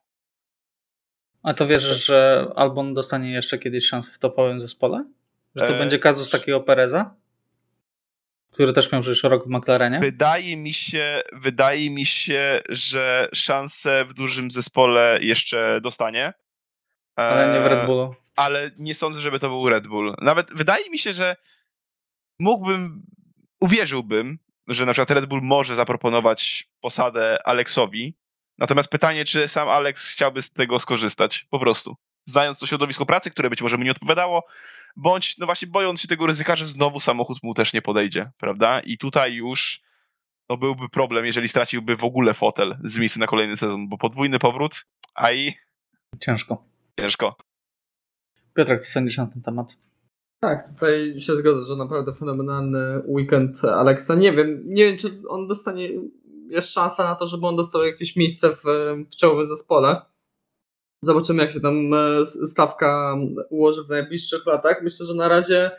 [1.42, 5.04] A to wierzysz, że Albon dostanie jeszcze kiedyś szansę w topowym zespole?
[5.54, 5.78] Że to e...
[5.78, 7.14] będzie kazus takiego Pereza?
[8.52, 10.00] Który też miał przecież rok w McLarenie?
[10.00, 16.32] Wydaje mi się, wydaje mi się, że szansę w dużym zespole jeszcze dostanie.
[17.16, 18.14] Ale nie w Red Bullu.
[18.36, 20.14] Ale nie sądzę, żeby to był Red Bull.
[20.20, 21.36] Nawet wydaje mi się, że
[22.40, 23.02] mógłbym,
[23.60, 24.38] uwierzyłbym,
[24.68, 28.16] że na przykład Red Bull może zaproponować posadę Aleksowi,
[28.58, 31.96] natomiast pytanie, czy sam Alex chciałby z tego skorzystać, po prostu.
[32.26, 34.44] Znając to środowisko pracy, które być może mu nie odpowiadało,
[34.96, 38.80] bądź no właśnie bojąc się tego ryzyka, że znowu samochód mu też nie podejdzie, prawda?
[38.80, 39.82] I tutaj już
[40.48, 44.38] no byłby problem, jeżeli straciłby w ogóle fotel z misji na kolejny sezon, bo podwójny
[44.38, 44.84] powrót,
[45.14, 45.54] a i...
[46.20, 46.73] Ciężko.
[47.00, 47.36] Ciężko.
[48.54, 49.76] Piotrek, co sądzisz na ten temat?
[50.40, 54.14] Tak, tutaj się zgodzę, że naprawdę fenomenalny weekend Alexa.
[54.14, 55.88] Nie wiem, nie wiem, czy on dostanie,
[56.48, 58.62] jest szansa na to, żeby on dostał jakieś miejsce w,
[59.12, 60.00] w czołowym zespole.
[61.02, 63.16] Zobaczymy, jak się tam e, stawka
[63.50, 64.82] ułoży w najbliższych latach.
[64.82, 65.70] Myślę, że na razie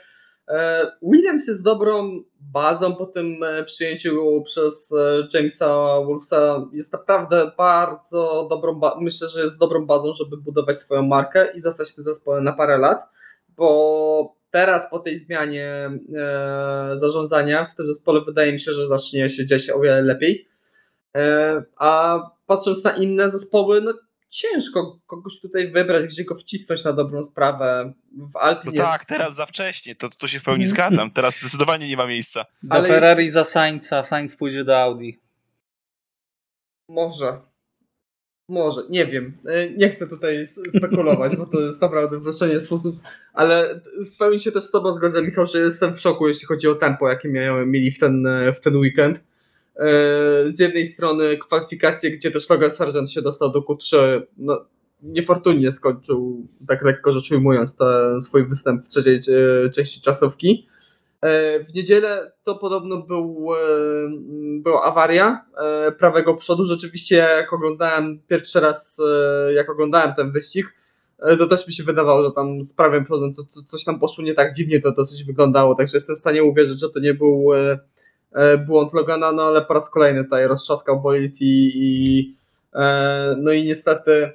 [1.01, 4.93] Williams jest dobrą bazą po tym e, przyjęciu przez
[5.33, 6.65] Jamesa Wolfsa.
[6.73, 11.91] Jest naprawdę bardzo dobrą, myślę, że jest dobrą bazą, żeby budować swoją markę i zostać
[11.91, 13.09] w tym zespole na parę lat,
[13.49, 15.91] bo teraz po tej zmianie
[16.93, 20.47] zarządzania w tym zespole wydaje mi się, że zacznie się dziać o wiele lepiej.
[21.77, 23.93] A patrząc na inne zespoły, no
[24.35, 27.93] ciężko kogoś tutaj wybrać, gdzie go wcisnąć na dobrą sprawę.
[28.11, 31.11] W Alpie no tak, teraz za wcześnie, to, to się w pełni zgadzam.
[31.11, 32.45] Teraz zdecydowanie nie ma miejsca.
[32.63, 35.11] Do Ale Ferrari za Sainza, Sainz pójdzie do Audi.
[36.89, 37.41] Może.
[38.49, 39.37] Może, nie wiem.
[39.45, 42.99] E, nie chcę tutaj spekulować, bo to jest naprawdę wroszenie sposób,
[43.33, 43.81] ale
[44.13, 46.75] w pełni się też z Tobą zgodzę, Michał, że jestem w szoku, jeśli chodzi o
[46.75, 47.29] tempo, jakie
[47.65, 49.34] mieli w ten, w ten weekend E,
[50.45, 54.65] z jednej strony kwalifikacje, gdzie też Logan Sargent się dostał do Q3, no,
[55.03, 60.67] niefortunnie skończył, tak lekko rzecz ujmując, ten swój występ w trzeciej e, części czasówki.
[61.21, 63.47] E, w niedzielę to podobno był,
[64.59, 65.45] była awaria
[65.99, 66.65] prawego przodu.
[66.65, 69.01] Rzeczywiście, jak oglądałem pierwszy raz,
[69.55, 70.73] jak oglądałem ten wyścig,
[71.39, 74.23] to też mi się wydawało, że tam z prawym przodem to, to, coś tam poszło
[74.23, 75.75] nie tak dziwnie, to dosyć wyglądało.
[75.75, 77.79] Także jestem w stanie uwierzyć, że to nie był E,
[78.67, 82.35] błąd Logana, no ale po raz kolejny tutaj roztrzaskał bolid i, i
[82.73, 84.31] e, no i niestety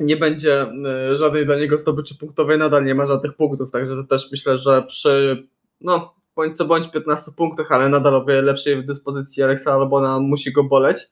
[0.00, 4.30] nie będzie e, żadnej dla niego zdobyczy punktowej, nadal nie ma żadnych punktów, także też
[4.32, 5.46] myślę, że przy
[5.80, 10.52] no bądź co bądź 15 punktach, ale nadal o wiele lepszej dyspozycji Alexa Albona musi
[10.52, 11.10] go boleć.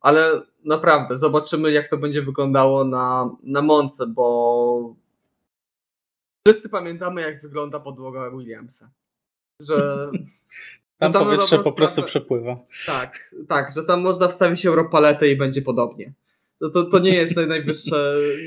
[0.00, 4.94] Ale naprawdę, zobaczymy jak to będzie wyglądało na, na Monce, bo
[6.46, 8.90] wszyscy pamiętamy jak wygląda podłoga Williamsa
[9.60, 10.10] że
[10.98, 12.56] tam, tam powietrze po prostu sprawę, przepływa.
[12.86, 16.12] Tak, tak, że tam można wstawić Europaletę i będzie podobnie.
[16.62, 17.96] To, to, to nie jest najwyższy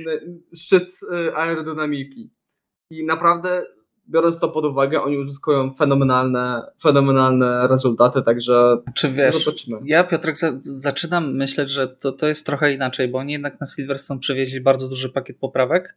[0.61, 2.29] szczyt y, aerodynamiki.
[2.89, 3.65] I naprawdę,
[4.09, 9.77] biorąc to pod uwagę, oni uzyskują fenomenalne, fenomenalne rezultaty, także Czy wiesz, zobaczymy.
[9.83, 13.67] Ja, Piotrek, za, zaczynam myśleć, że to, to jest trochę inaczej, bo oni jednak na
[13.67, 15.95] Silverstone przewieźli bardzo duży pakiet poprawek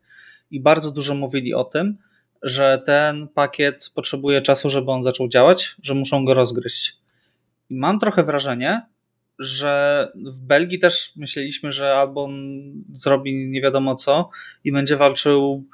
[0.50, 1.96] i bardzo dużo mówili o tym,
[2.42, 6.96] że ten pakiet potrzebuje czasu, żeby on zaczął działać, że muszą go rozgryźć.
[7.70, 8.82] I mam trochę wrażenie,
[9.38, 12.28] że w Belgii też myśleliśmy, że albo
[12.94, 14.30] zrobi nie wiadomo co
[14.64, 15.64] i będzie walczył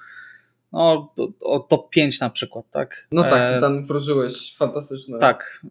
[0.73, 3.07] no, o top 5 na przykład, tak?
[3.13, 3.61] No tak, e...
[3.61, 5.63] tam wróżyłeś fantastyczne tak.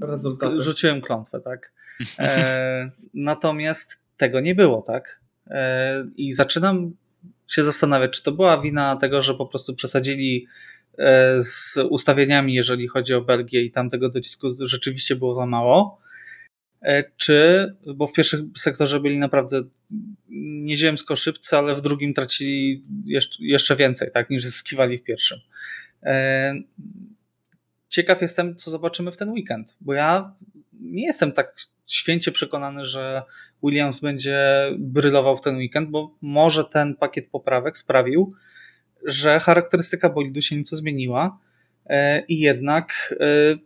[0.00, 0.62] rezultaty.
[0.62, 1.72] Rzuciłem klątwę, tak.
[2.18, 2.90] E...
[3.14, 5.20] Natomiast tego nie było, tak?
[5.46, 6.06] E...
[6.16, 6.92] I zaczynam
[7.48, 10.46] się zastanawiać, czy to była wina tego, że po prostu przesadzili
[10.98, 16.00] e, z ustawieniami, jeżeli chodzi o Belgię i tam tego docisku rzeczywiście było za mało,
[16.82, 19.62] e, czy, bo w pierwszym sektorze byli naprawdę
[20.64, 22.84] nieziemsko szybcy, ale w drugim tracili
[23.38, 25.38] jeszcze więcej, tak, niż zyskiwali w pierwszym.
[26.02, 26.54] E,
[27.88, 30.34] ciekaw jestem, co zobaczymy w ten weekend, bo ja
[30.84, 31.56] nie jestem tak
[31.86, 33.22] święcie przekonany, że
[33.62, 38.34] Williams będzie brylował w ten weekend, bo może ten pakiet poprawek sprawił,
[39.04, 41.38] że charakterystyka bolidu się nieco zmieniła
[41.86, 43.56] e, i jednak e,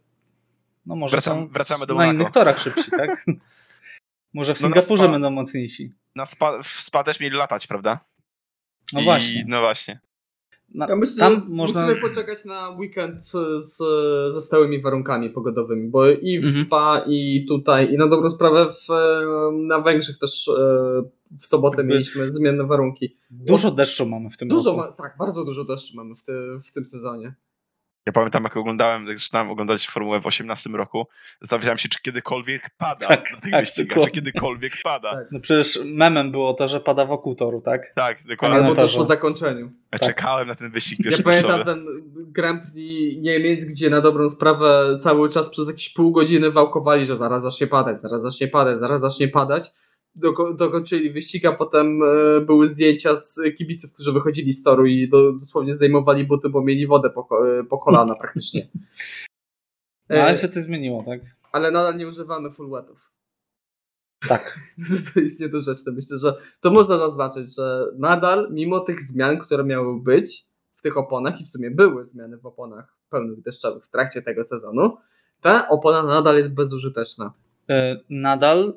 [0.87, 2.14] no może Wracam, wracamy do na Monaco.
[2.16, 3.25] innych torach szybsi, tak?
[4.35, 5.93] może w no Singapurze spa, będą mocniejsi.
[6.14, 8.01] Na spa, w spa też mieli latać, prawda?
[8.93, 9.45] No I, właśnie.
[9.49, 10.01] No właśnie.
[10.75, 11.87] Na, ja myślę, tam można...
[11.87, 13.25] musimy poczekać na weekend
[13.61, 13.77] z,
[14.35, 16.64] ze stałymi warunkami pogodowymi, bo i w mhm.
[16.64, 18.89] Spa, i tutaj, i na dobrą sprawę w,
[19.53, 20.53] na Węgrzech też e,
[21.41, 23.16] w sobotę mieliśmy zmienne warunki.
[23.31, 24.83] Dużo deszczu mamy w tym dużo roku.
[24.83, 26.33] Ma, tak, bardzo dużo deszczu mamy w, ty,
[26.69, 27.35] w tym sezonie.
[28.09, 31.06] Ja pamiętam, jak oglądałem, jak zaczynałem oglądać Formułę w 18 roku,
[31.40, 35.12] zastanawiałem się, czy kiedykolwiek pada tak, na tych tak, wyścigach, czy kiedykolwiek pada.
[35.12, 35.26] Tak.
[35.32, 37.92] No przecież memem było to, że pada wokół toru, tak?
[37.94, 38.59] Tak, dokładnie.
[38.59, 39.70] Albo też po zakończeniu.
[39.92, 40.09] Ja tak.
[40.09, 41.86] czekałem na ten wyścig pierwszy Ja pamiętam ten
[42.16, 47.16] Grand Prix Niemiec, gdzie na dobrą sprawę cały czas przez jakieś pół godziny wałkowali, że
[47.16, 49.72] zaraz zacznie padać, zaraz zacznie padać, zaraz zacznie padać
[50.14, 55.09] doko dokończyli wyścig, a potem e, były zdjęcia z kibiców, którzy wychodzili z toru i
[55.09, 57.28] do, dosłownie zdejmowali buty, bo mieli wodę po,
[57.59, 58.68] e, po kolana praktycznie.
[60.09, 61.20] No, ale się coś zmieniło, tak?
[61.52, 63.12] Ale nadal nie używamy full wetów.
[64.28, 64.61] Tak.
[65.14, 65.92] to jest niedorzeczne.
[65.92, 70.46] Myślę, że to można zaznaczyć, że nadal, mimo tych zmian, które miały być
[70.76, 74.44] w tych oponach, i w sumie były zmiany w oponach pełnych deszczowych w trakcie tego
[74.44, 74.96] sezonu,
[75.40, 77.32] ta opona nadal jest bezużyteczna.
[78.11, 78.74] Nadal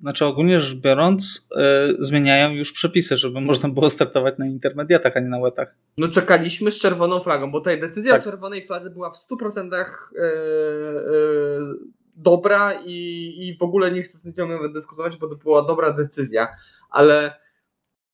[0.00, 1.48] znaczy ogólnie rzecz biorąc,
[1.90, 5.74] y, zmieniają już przepisy, żeby można było startować na intermediatach, a nie na wetach.
[5.98, 8.20] No czekaliśmy z czerwoną flagą, bo tutaj decyzja tak.
[8.20, 9.70] o czerwonej fladze była w 100%
[10.12, 11.76] yy, yy,
[12.16, 16.48] dobra i, i w ogóle nie chcę z nawet dyskutować, bo to była dobra decyzja,
[16.90, 17.45] ale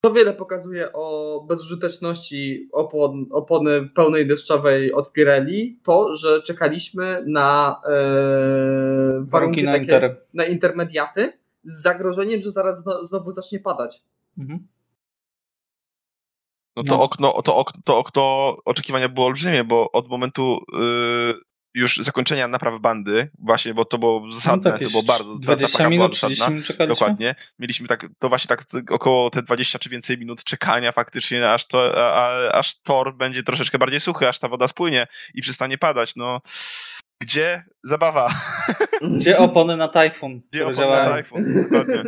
[0.05, 7.81] to wiele pokazuje o bezużyteczności opon, opony pełnej deszczowej od Pirelli, to, że czekaliśmy na
[7.85, 7.91] e,
[9.21, 10.17] warunki, warunki na, takie, inter.
[10.35, 14.03] na intermediaty z zagrożeniem, że zaraz znowu zacznie padać.
[14.39, 14.67] Mhm.
[16.77, 17.03] No to, no.
[17.03, 21.35] Okno, to, okno, to okno oczekiwania było olbrzymie, bo od momentu yy,
[21.75, 25.79] już zakończenia naprawy bandy, właśnie, bo to było zasadne, no to, to było bardzo, 20
[25.79, 26.87] ta, ta minut, była zasadna.
[26.87, 27.35] Dokładnie.
[27.59, 31.93] Mieliśmy tak, to właśnie tak około te 20 czy więcej minut czekania faktycznie, aż, to,
[31.97, 36.41] a, aż tor będzie troszeczkę bardziej suchy, aż ta woda spłynie i przestanie padać, no.
[37.21, 38.29] Gdzie zabawa?
[39.17, 40.41] Gdzie opony na tajfun?
[40.51, 42.05] Gdzie opony na tajfun, dokładnie.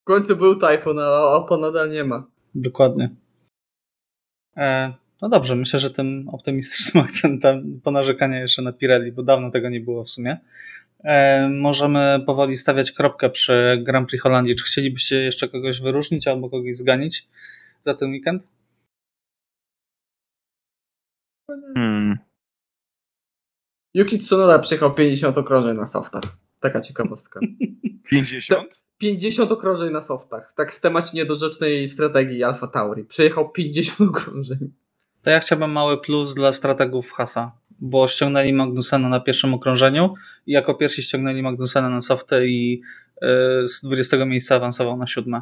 [0.00, 2.24] W końcu był tajfun, a opon nadal nie ma.
[2.54, 3.10] Dokładnie.
[4.56, 9.68] E, no dobrze, myślę, że tym optymistycznym akcentem ponarzekania jeszcze na Pirelli, bo dawno tego
[9.68, 10.38] nie było w sumie.
[11.04, 14.56] E, możemy powoli stawiać kropkę przy Grand Prix Holandii.
[14.56, 17.28] Czy chcielibyście jeszcze kogoś wyróżnić albo kogoś zganić
[17.82, 18.48] za ten weekend?
[21.74, 22.18] Hmm.
[23.94, 26.22] Yuki Tsunoda przejechał 50 okrążeń na softach.
[26.60, 27.40] Taka ciekawostka.
[28.10, 28.82] 50?
[28.98, 30.52] 50 okrążeń na softach.
[30.56, 33.04] Tak w temacie niedorzecznej strategii Alfa Tauri.
[33.04, 34.72] Przejechał 50 okrążeń.
[35.22, 40.14] To ja chciałbym mały plus dla strategów Hasa, bo ściągnęli Magnusena na pierwszym okrążeniu
[40.46, 42.82] i jako pierwsi ściągnęli Magnusena na softy i
[43.62, 45.40] y, z 20 miejsca awansował na siódme.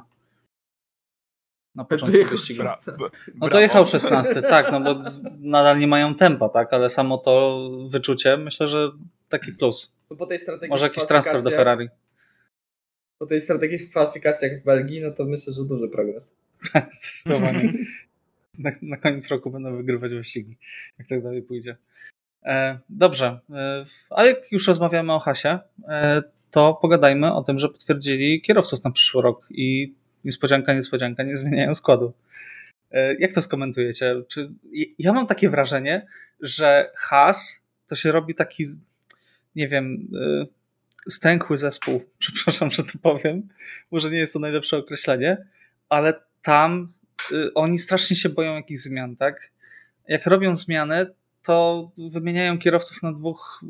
[1.75, 2.63] Na początku wyścigu.
[3.35, 5.01] No to jechał 16, tak, no bo
[5.41, 7.61] nadal nie mają tempa, tak, ale samo to
[7.91, 8.91] wyczucie, myślę, że
[9.29, 9.97] taki plus.
[10.11, 11.89] No po tej strategii Może jakiś transfer do Ferrari.
[13.19, 16.35] Po tej strategii w kwalifikacjach w Belgii, no to myślę, że duży progres.
[16.73, 17.73] Tak, zdecydowanie
[18.59, 20.57] na, na koniec roku będą wygrywać wyścigi,
[20.99, 21.77] jak tak dalej pójdzie.
[22.45, 27.69] E, dobrze, e, a jak już rozmawiamy o Hasie, e, to pogadajmy o tym, że
[27.69, 29.95] potwierdzili kierowców na przyszły rok i
[30.25, 32.13] niespodzianka, niespodzianka, nie zmieniają składu.
[32.91, 34.23] E, jak to skomentujecie?
[34.29, 34.51] Czy,
[34.99, 36.07] ja mam takie wrażenie,
[36.41, 38.65] że Has to się robi taki,
[39.57, 40.47] nie wiem, e,
[41.09, 42.03] stękły zespół.
[42.19, 43.49] Przepraszam, że to powiem.
[43.91, 45.47] Może nie jest to najlepsze określenie,
[45.89, 46.93] ale tam
[47.55, 49.51] oni strasznie się boją jakichś zmian, tak?
[50.09, 51.07] Jak robią zmianę,
[51.43, 53.67] to wymieniają kierowców na dwóch y,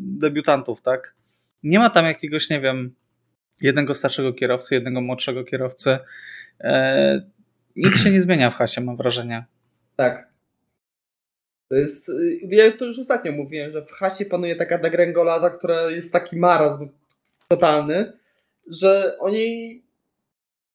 [0.00, 1.14] debiutantów, tak?
[1.62, 2.94] Nie ma tam jakiegoś, nie wiem,
[3.60, 5.98] jednego starszego kierowcy, jednego młodszego kierowcy.
[6.60, 7.20] E,
[7.76, 9.44] nic się nie zmienia w hasie, mam wrażenie.
[9.96, 10.30] Tak.
[11.68, 15.90] To jest, y, ja to już ostatnio mówiłem, że w hasie panuje taka degrengolada, która
[15.90, 16.88] jest taki marazm
[17.48, 18.12] totalny,
[18.66, 19.82] że oni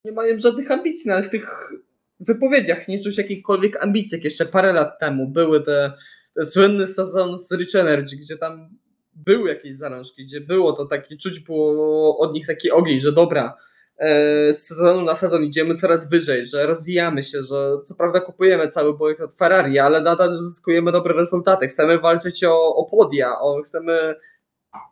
[0.06, 1.74] nie mają żadnych ambicji, nawet w tych
[2.20, 4.20] wypowiedziach nie czuć jakichkolwiek ambicji.
[4.24, 5.94] Jeszcze parę lat temu były te,
[6.36, 8.70] te słynny sezon z Rich Energy, gdzie tam
[9.14, 13.58] były jakieś zalążki, gdzie było to takie, czuć było od nich taki ogień, że dobra,
[13.98, 18.68] e, z sezonu na sezon idziemy coraz wyżej, że rozwijamy się, że co prawda kupujemy
[18.68, 23.62] cały bolid od Ferrari, ale nadal uzyskujemy dobre rezultaty, chcemy walczyć o, o podia, o,
[23.62, 24.16] chcemy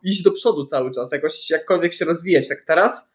[0.02, 2.48] iść do przodu cały czas, jakoś jakkolwiek się rozwijać.
[2.48, 3.13] Tak teraz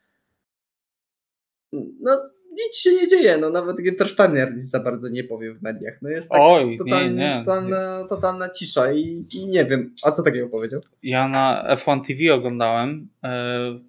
[1.73, 6.01] no nic się nie dzieje, no nawet Gintersteiner nic za bardzo nie powie w mediach.
[6.01, 7.43] No jest tak Oj, totalnie, nie, nie.
[7.45, 10.81] Totalna, totalna cisza i, i, nie wiem, a co takiego powiedział?
[11.03, 13.79] Ja na F1 TV oglądałem e,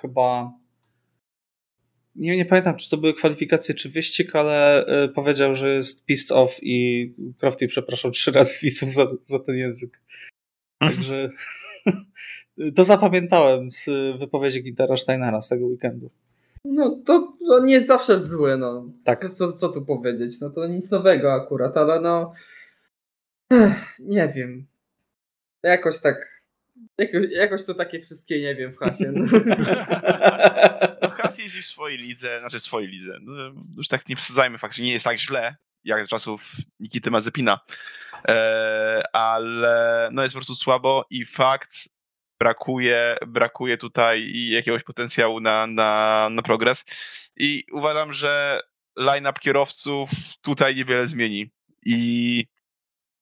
[0.00, 0.52] chyba
[2.16, 6.32] nie, nie pamiętam, czy to były kwalifikacje, czy wyścig, ale e, powiedział, że jest pissed
[6.32, 10.00] off i Crofty przepraszał trzy razy widzów za, za ten język.
[10.78, 11.30] Także
[12.76, 16.10] to zapamiętałem z wypowiedzi Gintera Steinera z tego weekendu.
[16.64, 18.84] No to, to nie jest zawsze zły, no.
[19.04, 19.18] Tak.
[19.18, 20.40] Co, co, co tu powiedzieć?
[20.40, 22.32] No to nic nowego akurat, ale no.
[23.52, 24.66] Ech, nie wiem.
[25.62, 26.42] Jakoś tak.
[26.98, 29.12] Jakoś, jakoś to takie wszystkie nie wiem w hasie.
[29.12, 29.24] No.
[31.02, 33.18] no Has jeździ w swojej lidze, znaczy w swojej lidze.
[33.22, 37.10] No, już tak nie przesadzajmy fakt, że nie jest tak źle, jak z czasów Nikity
[37.10, 37.60] Mazepina.
[38.28, 41.88] E, ale no jest po prostu słabo i fakt,
[42.42, 46.84] brakuje, brakuje tutaj jakiegoś potencjału na, na, na progres.
[47.36, 48.60] I uważam, że
[48.96, 50.10] line-up kierowców
[50.42, 51.50] tutaj niewiele zmieni.
[51.86, 52.44] I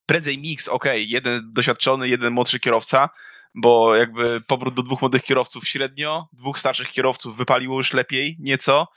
[0.07, 3.09] prędzej mix, ok, jeden doświadczony, jeden młodszy kierowca,
[3.55, 8.89] bo jakby powrót do dwóch młodych kierowców średnio, dwóch starszych kierowców wypaliło już lepiej, nieco,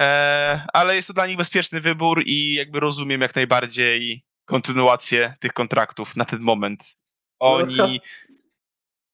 [0.00, 5.52] e, ale jest to dla nich bezpieczny wybór i jakby rozumiem jak najbardziej kontynuację tych
[5.52, 6.96] kontraktów na ten moment.
[7.42, 8.00] No, Oni...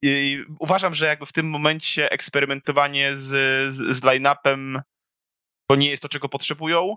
[0.02, 3.26] I uważam, że jakby w tym momencie eksperymentowanie z,
[3.74, 4.80] z, z line-upem
[5.70, 6.96] to nie jest to, czego potrzebują.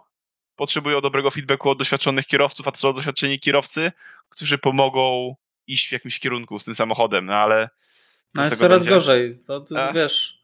[0.56, 3.92] Potrzebują dobrego feedbacku od doświadczonych kierowców, a to są doświadczeni kierowcy,
[4.30, 5.36] którzy pomogą
[5.68, 7.70] iść w jakimś kierunku z tym samochodem, no ale...
[8.34, 8.92] No jest coraz będzie...
[8.92, 10.42] gorzej, to ty, wiesz...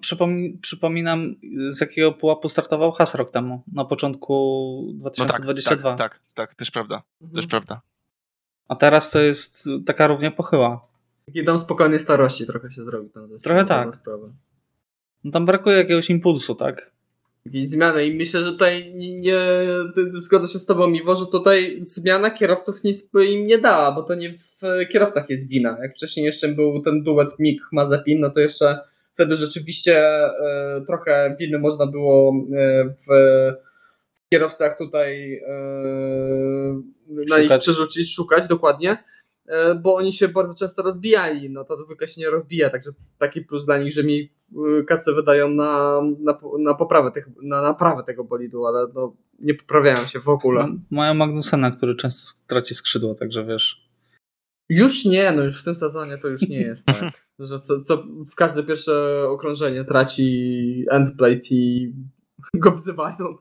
[0.00, 1.34] Przypom przypominam,
[1.68, 5.90] z jakiego pułapu startował Has rok temu, na początku 2022.
[5.90, 7.36] No tak, tak, tak, tak, też prawda, mhm.
[7.36, 7.80] też prawda.
[8.68, 10.91] A teraz to jest taka równie pochyła.
[11.26, 13.44] Taki dom spokojnej starości trochę się zrobi tam zespół.
[13.44, 13.98] Trochę tak.
[15.24, 16.90] No tam brakuje jakiegoś impulsu, tak?
[17.46, 19.34] Jakiejś zmiany i myślę, że tutaj nie, nie
[20.14, 24.14] zgodzę się z tobą Miwo, że tutaj zmiana kierowców nic im nie dała, bo to
[24.14, 25.78] nie w kierowcach jest wina.
[25.82, 28.78] Jak wcześniej jeszcze był ten duet Mik Mazepin, no to jeszcze
[29.14, 33.08] wtedy rzeczywiście e, trochę winy można było e, w
[34.32, 35.52] kierowcach tutaj e,
[37.28, 39.04] na ich przerzucić, szukać dokładnie.
[39.46, 43.40] E, bo oni się bardzo często rozbijali, no to zwykle się nie rozbija, także taki
[43.40, 44.32] plus dla nich, że mi
[44.80, 49.54] e, kasy wydają na, na, na poprawę tych, na naprawę tego bolidu, ale no, nie
[49.54, 50.66] poprawiają się w ogóle.
[50.68, 53.92] No, mają Magnusena, który często traci skrzydło, także wiesz.
[54.68, 56.96] Już nie, no już w tym sezonie to już nie jest tak,
[57.38, 61.94] że co, co w każde pierwsze okrążenie traci endplate i
[62.54, 63.36] go wzywają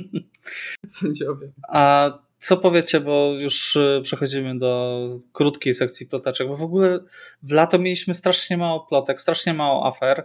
[0.88, 1.52] sędziowie.
[1.68, 7.00] A co powiecie, bo już y, przechodzimy do krótkiej sekcji ploteczek, bo w ogóle
[7.42, 10.24] w lato mieliśmy strasznie mało plotek, strasznie mało afer.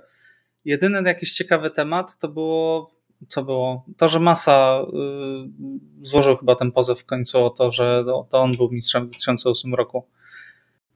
[0.66, 2.92] Jedyny jakiś ciekawy temat to było,
[3.28, 3.86] co było?
[3.98, 8.52] To, że Masa y, złożył chyba ten pozew w końcu o to, że to on
[8.52, 10.08] był mistrzem w 2008 roku,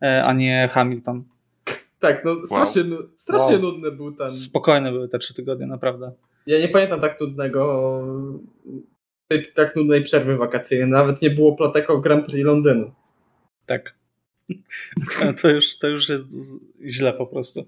[0.04, 1.24] y, a nie Hamilton.
[2.00, 3.10] Tak, no strasznie, wow.
[3.18, 3.62] strasznie wow.
[3.62, 4.32] nudny był ten.
[4.32, 6.12] Spokojne były te trzy tygodnie, naprawdę.
[6.46, 8.02] Ja nie pamiętam tak nudnego
[9.56, 10.90] tak nudnej przerwy wakacyjnej.
[10.90, 12.92] Nawet nie było plotek o Grand Prix Londynu.
[13.66, 13.96] Tak.
[15.42, 16.24] To już, to już jest
[16.86, 17.66] źle po prostu.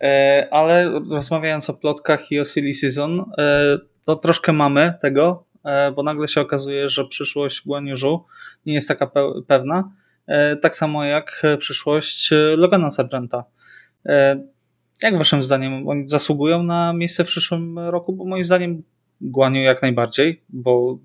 [0.00, 5.92] E, ale rozmawiając o plotkach i o silly season, e, to troszkę mamy tego, e,
[5.92, 8.24] bo nagle się okazuje, że przyszłość Guaniużu
[8.66, 9.10] nie jest taka
[9.46, 9.90] pewna,
[10.62, 13.44] tak samo jak przyszłość Logana Sargenta.
[15.02, 18.12] Jak waszym zdaniem oni zasługują na miejsce w przyszłym roku?
[18.12, 18.82] Bo moim zdaniem
[19.20, 20.98] Guaniu jak najbardziej, bo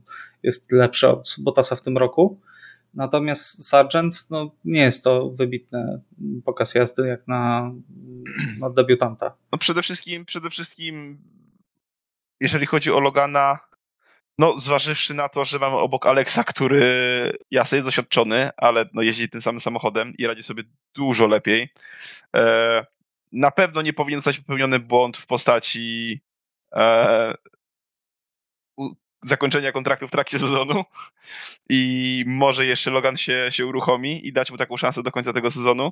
[0.44, 2.42] jest lepszy od Bottasa w tym roku.
[2.94, 6.02] Natomiast Sargent no, nie jest to wybitny
[6.46, 7.72] pokaz jazdy jak na,
[8.60, 9.36] na debiutanta.
[9.52, 11.18] No przede wszystkim, przede wszystkim,
[12.40, 13.60] jeżeli chodzi o Logana,
[14.38, 16.84] no zważywszy na to, że mamy obok Alexa, który
[17.52, 20.64] jasny jest doświadczony, ale no, jeździ tym samym samochodem i radzi sobie
[20.96, 21.70] dużo lepiej.
[22.36, 22.86] E,
[23.32, 26.22] na pewno nie powinien zostać popełniony błąd w postaci
[26.76, 27.34] e,
[29.24, 30.84] zakończenia kontraktu w trakcie sezonu
[31.70, 35.52] i może jeszcze Logan się, się uruchomi i dać mu taką szansę do końca tego
[35.52, 35.92] sezonu.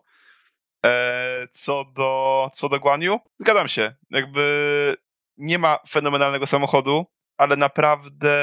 [0.85, 3.95] E, co do, co do Guanyu, zgadzam się.
[4.09, 4.95] Jakby
[5.37, 7.05] nie ma fenomenalnego samochodu,
[7.37, 8.35] ale naprawdę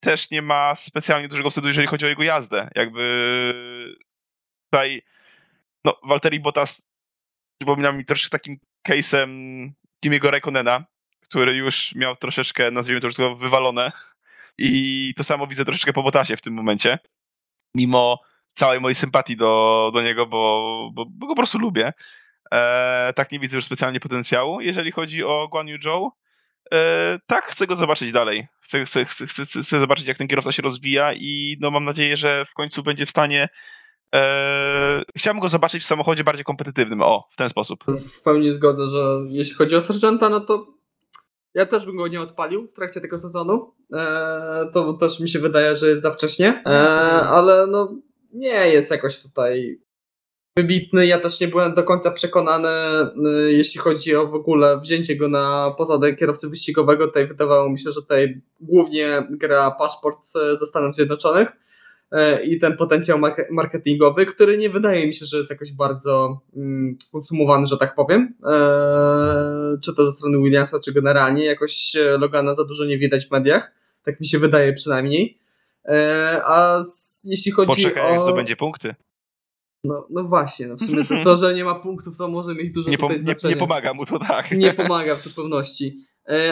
[0.00, 2.70] też nie ma specjalnie dużego wstydu, jeżeli chodzi o jego jazdę.
[2.74, 3.04] Jakby
[4.70, 5.02] tutaj
[5.84, 6.82] no, Walteri Bottas
[7.58, 9.70] przypomina mi troszkę takim case'em
[10.00, 10.84] Kimiego Raikkonena,
[11.30, 13.92] który już miał troszeczkę, nazwijmy to już wywalone.
[14.58, 16.98] I to samo widzę troszeczkę po Botasie w tym momencie.
[17.74, 18.20] Mimo
[18.52, 21.92] całej mojej sympatii do, do niego, bo, bo, bo go po prostu lubię.
[22.52, 24.60] E, tak nie widzę już specjalnie potencjału.
[24.60, 26.12] Jeżeli chodzi o Guan Yu Zhou,
[26.72, 28.46] e, tak, chcę go zobaczyć dalej.
[28.60, 32.16] Chcę, chcę, chcę, chcę, chcę zobaczyć, jak ten kierowca się rozwija i no, mam nadzieję,
[32.16, 33.48] że w końcu będzie w stanie
[34.12, 37.84] Eee, chciałbym go zobaczyć w samochodzie bardziej kompetytywnym, o, w ten sposób.
[38.12, 40.79] W pełni zgodzę, że jeśli chodzi o Sergeanta, no to
[41.54, 43.74] ja też bym go nie odpalił w trakcie tego sezonu.
[43.92, 46.62] Eee, to też mi się wydaje, że jest za wcześnie.
[46.66, 47.94] Eee, ale no
[48.32, 49.80] nie jest jakoś tutaj
[50.56, 51.06] wybitny.
[51.06, 52.68] Ja też nie byłem do końca przekonany,
[53.48, 57.06] y, jeśli chodzi o w ogóle wzięcie go na posadę kierowcy wyścigowego.
[57.06, 61.48] Tutaj wydawało mi się, że tutaj głównie gra paszport e, ze Stanów Zjednoczonych.
[62.12, 63.18] E, i ten potencjał
[63.50, 68.34] marketingowy, który nie wydaje mi się, że jest jakoś bardzo mm, konsumowany, że tak powiem.
[68.44, 71.44] E, czy to ze strony Williamsa, czy generalnie.
[71.44, 73.72] Jakoś Logana za dużo nie widać w mediach.
[74.04, 75.38] Tak mi się wydaje przynajmniej.
[75.84, 76.82] E, a
[77.24, 78.10] jeśli chodzi Poczekaj, o...
[78.10, 78.94] jak zdobędzie punkty.
[79.84, 82.70] No, no właśnie, no w sumie to, to, że nie ma punktów, to może mieć
[82.70, 84.52] dużo nie, nie, nie, pomaga mu to tak.
[84.52, 85.96] Nie pomaga w zupełności.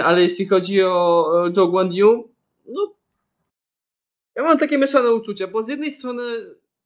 [0.04, 2.30] Ale jeśli chodzi o Joe Guan Yu,
[2.66, 2.97] no
[4.38, 6.22] Ja mam takie mieszane uczucia, bo z jednej strony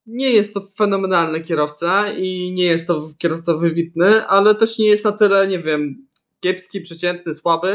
[0.07, 5.05] nie jest to fenomenalny kierowca i nie jest to kierowca wybitny, ale też nie jest
[5.05, 6.07] na tyle, nie wiem,
[6.40, 7.68] kiepski, przeciętny, słaby.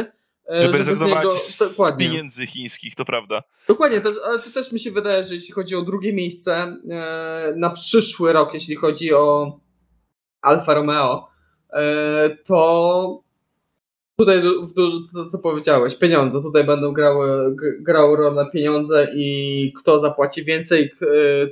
[0.50, 1.32] E, żeby, żeby rezygnować niego...
[1.32, 3.44] z, z pieniędzy chińskich, to prawda.
[3.68, 7.54] Dokładnie, też, ale to też mi się wydaje, że jeśli chodzi o drugie miejsce e,
[7.58, 9.60] na przyszły rok, jeśli chodzi o
[10.42, 11.28] Alfa Romeo,
[11.74, 13.24] e, to
[14.18, 14.42] tutaj
[15.16, 20.94] to co powiedziałeś, pieniądze, tutaj będą grały, grały rolę pieniądze i kto zapłaci więcej,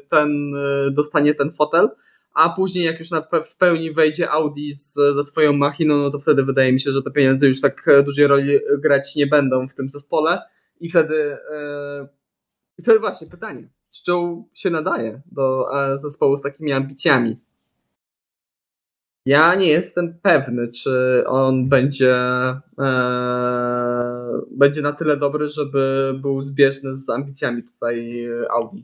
[0.10, 0.54] ten
[0.92, 1.90] dostanie ten fotel,
[2.34, 6.20] a później jak już na, w pełni wejdzie Audi z, ze swoją machiną, no to
[6.20, 9.74] wtedy wydaje mi się, że te pieniądze już tak dużej roli grać nie będą w
[9.74, 10.42] tym zespole.
[10.80, 11.38] I wtedy,
[12.78, 17.38] yy, wtedy właśnie pytanie, czy Joe się nadaje do e, zespołu z takimi ambicjami?
[19.26, 22.16] Ja nie jestem pewny, czy on będzie,
[22.80, 22.92] e,
[24.52, 28.82] będzie na tyle dobry, żeby był zbieżny z ambicjami tutaj Audi.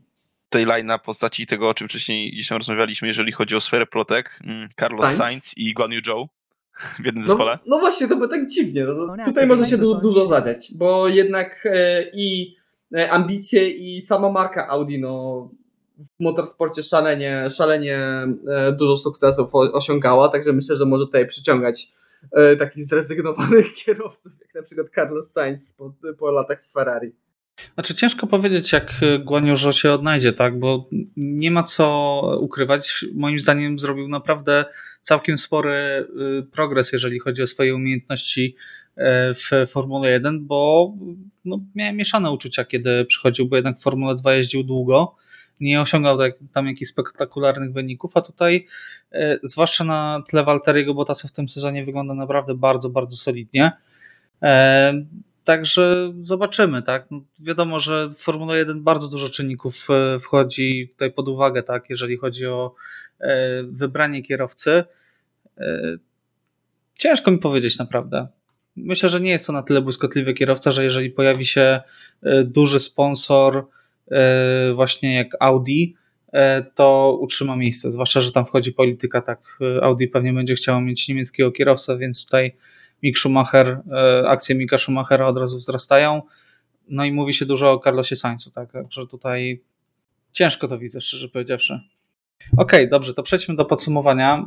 [0.50, 3.86] Tej line na postaci tego, o czym wcześniej gdzieś tam rozmawialiśmy, jeżeli chodzi o sferę
[3.86, 6.28] plotek, mm, Carlos Sainz, Sainz i Guan Yu Zhou
[7.00, 7.60] w jednym no, zespole.
[7.66, 8.86] No właśnie, to by tak dziwnie.
[8.86, 12.56] No, tutaj może się du dużo zadziać, bo jednak e, i
[12.96, 15.50] e, ambicje i sama marka Audi, no
[16.20, 17.98] w motorsporcie szalenie, szalenie
[18.48, 21.88] e, dużo sukcesów osiągała, także myślę, że może tutaj przyciągać
[22.32, 27.12] e, takich zrezygnowanych kierowców, jak na przykład Carlos Sainz po, po latach w Ferrari.
[27.74, 30.60] Znaczy ciężko powiedzieć, jak Guaniużo się odnajdzie, tak?
[30.60, 33.06] Bo nie ma co ukrywać.
[33.14, 34.66] Moim zdaniem zrobił naprawdę
[35.02, 36.08] całkiem spory
[36.52, 38.56] progres, jeżeli chodzi o swoje umiejętności
[38.96, 40.94] e, w Formule 1, bo
[41.46, 45.16] no, miałem mieszane uczucia, kiedy przychodził, bo jednak w Formule 2 jeździł długo
[45.62, 48.68] nie osiągał tak, tam jakichś spektakularnych wyników, a tutaj
[49.12, 53.72] e, zwłaszcza na tle Walteriego Bottasa w tym sezonie wygląda naprawdę bardzo, bardzo solidnie.
[54.42, 54.94] E,
[55.44, 57.06] także zobaczymy, tak.
[57.12, 62.18] No, wiadomo, że Formule 1 bardzo dużo czynników e, wchodzi tutaj pod uwagę, tak, jeżeli
[62.18, 62.76] chodzi o
[63.64, 64.84] wybranie kierowcy.
[66.96, 68.28] Ciężko mi powiedzieć naprawdę.
[68.76, 71.82] Myślę, że nie jest to na tyle błyskotliwy kierowca, że jeżeli pojawi się
[72.46, 73.68] duży sponsor,
[74.74, 75.96] właśnie jak Audi,
[76.34, 77.92] e, to utrzyma miejsce.
[77.92, 79.58] Zwłaszcza, że tam wchodzi polityka, tak.
[79.78, 82.56] E, Audi pewnie będzie chciało mieć niemieckiego kierowcę, więc tutaj
[83.04, 83.82] Mick Schumacher,
[84.28, 86.22] akcje Mika Schumachera od razu wzrastają.
[86.90, 88.72] No i mówi się dużo o Carlosie Sainzu, tak.
[88.72, 89.62] Także tutaj
[90.32, 91.80] ciężko to widzę, szczerze powiedziawszy.
[92.58, 94.46] Okej, okay, dobrze, to przejdźmy do podsumowania.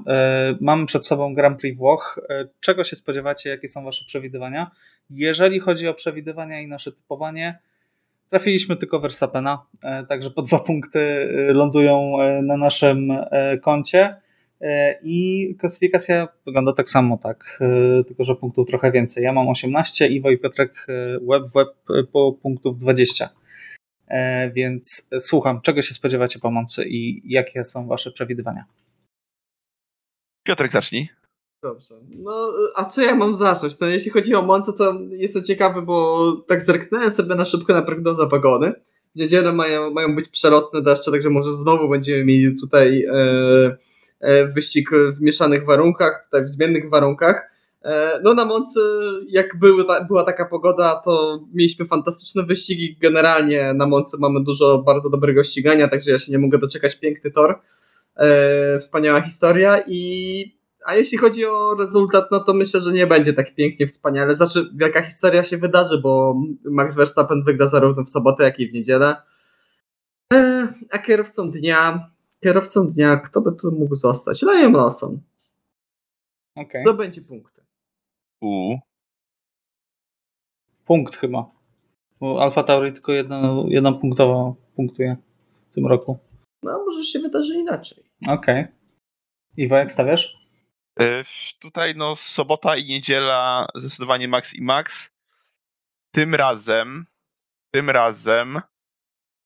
[0.61, 2.21] Mamy przed sobą Grand Prix Włoch.
[2.61, 3.51] Czego się spodziewacie?
[3.51, 4.71] Jakie są Wasze przewidywania?
[5.11, 7.59] Jeżeli chodzi o przewidywania i nasze typowanie,
[8.31, 13.13] Trafiliśmy tylko Verstappena, e, także po dwa punkty e, lądują e, na naszym
[13.63, 14.17] koncie.
[15.03, 17.59] I klasyfikacja wygląda tak samo, tak,
[18.07, 19.25] tylko że punktów trochę więcej.
[19.25, 20.87] Ja mam 18, Iwo i Piotrek
[21.31, 21.69] web w web
[22.13, 23.29] po punktów 20.
[24.53, 28.65] Więc słucham, czego się spodziewacie pomocy i jakie są wasze przewidywania?
[30.45, 31.24] Piotrek, zacznij.
[31.65, 31.95] Dobrze.
[32.11, 33.81] No, a co ja mam zacząć?
[33.81, 37.73] No, jeśli chodzi o Monce, to jest to ciekawe, bo tak zerknąłem sobie na szybko
[37.73, 38.73] na prognozę pogody.
[39.15, 43.77] W niedzielę mają, mają być przelotne deszcze, także może znowu będziemy mieli tutaj e,
[44.21, 47.51] e, wyścig w mieszanych warunkach, tutaj w zmiennych warunkach.
[47.83, 48.81] E, no na Monce,
[49.29, 52.97] jak były, ta, była taka pogoda, to mieliśmy fantastyczne wyścigi.
[53.01, 57.01] Generalnie na Monce mamy dużo bardzo dobrego ścigania, także ja się nie mogę doczekać.
[57.01, 57.61] Piękny tor,
[58.17, 63.33] e, wspaniała historia i a jeśli chodzi o rezultat, no to myślę, że nie będzie
[63.33, 64.35] tak pięknie, wspaniale.
[64.35, 68.73] Znaczy, wielka historia się wydarzy, bo Max Verstappen wygra zarówno w sobotę, jak i w
[68.73, 69.17] niedzielę.
[70.33, 74.43] E, a kierowcą dnia, kierowcą dnia, kto by tu mógł zostać?
[74.43, 75.21] Liam Lawson.
[76.57, 76.85] Okay.
[76.85, 77.63] To będzie punkty.
[78.41, 78.79] U.
[80.85, 81.51] Punkt chyba.
[82.21, 85.17] Bo Alfa Tauri tylko jedno, jedną punktowo punktuje
[85.71, 86.19] w tym roku.
[86.63, 88.05] No, może się wydarzy inaczej.
[88.29, 88.61] Okej.
[88.61, 88.69] Okay.
[89.57, 90.44] Iwo, jak stawiasz?
[91.01, 91.25] E,
[91.59, 95.15] tutaj no sobota i niedziela zdecydowanie Max i Max.
[96.15, 97.07] Tym razem,
[97.75, 98.61] tym razem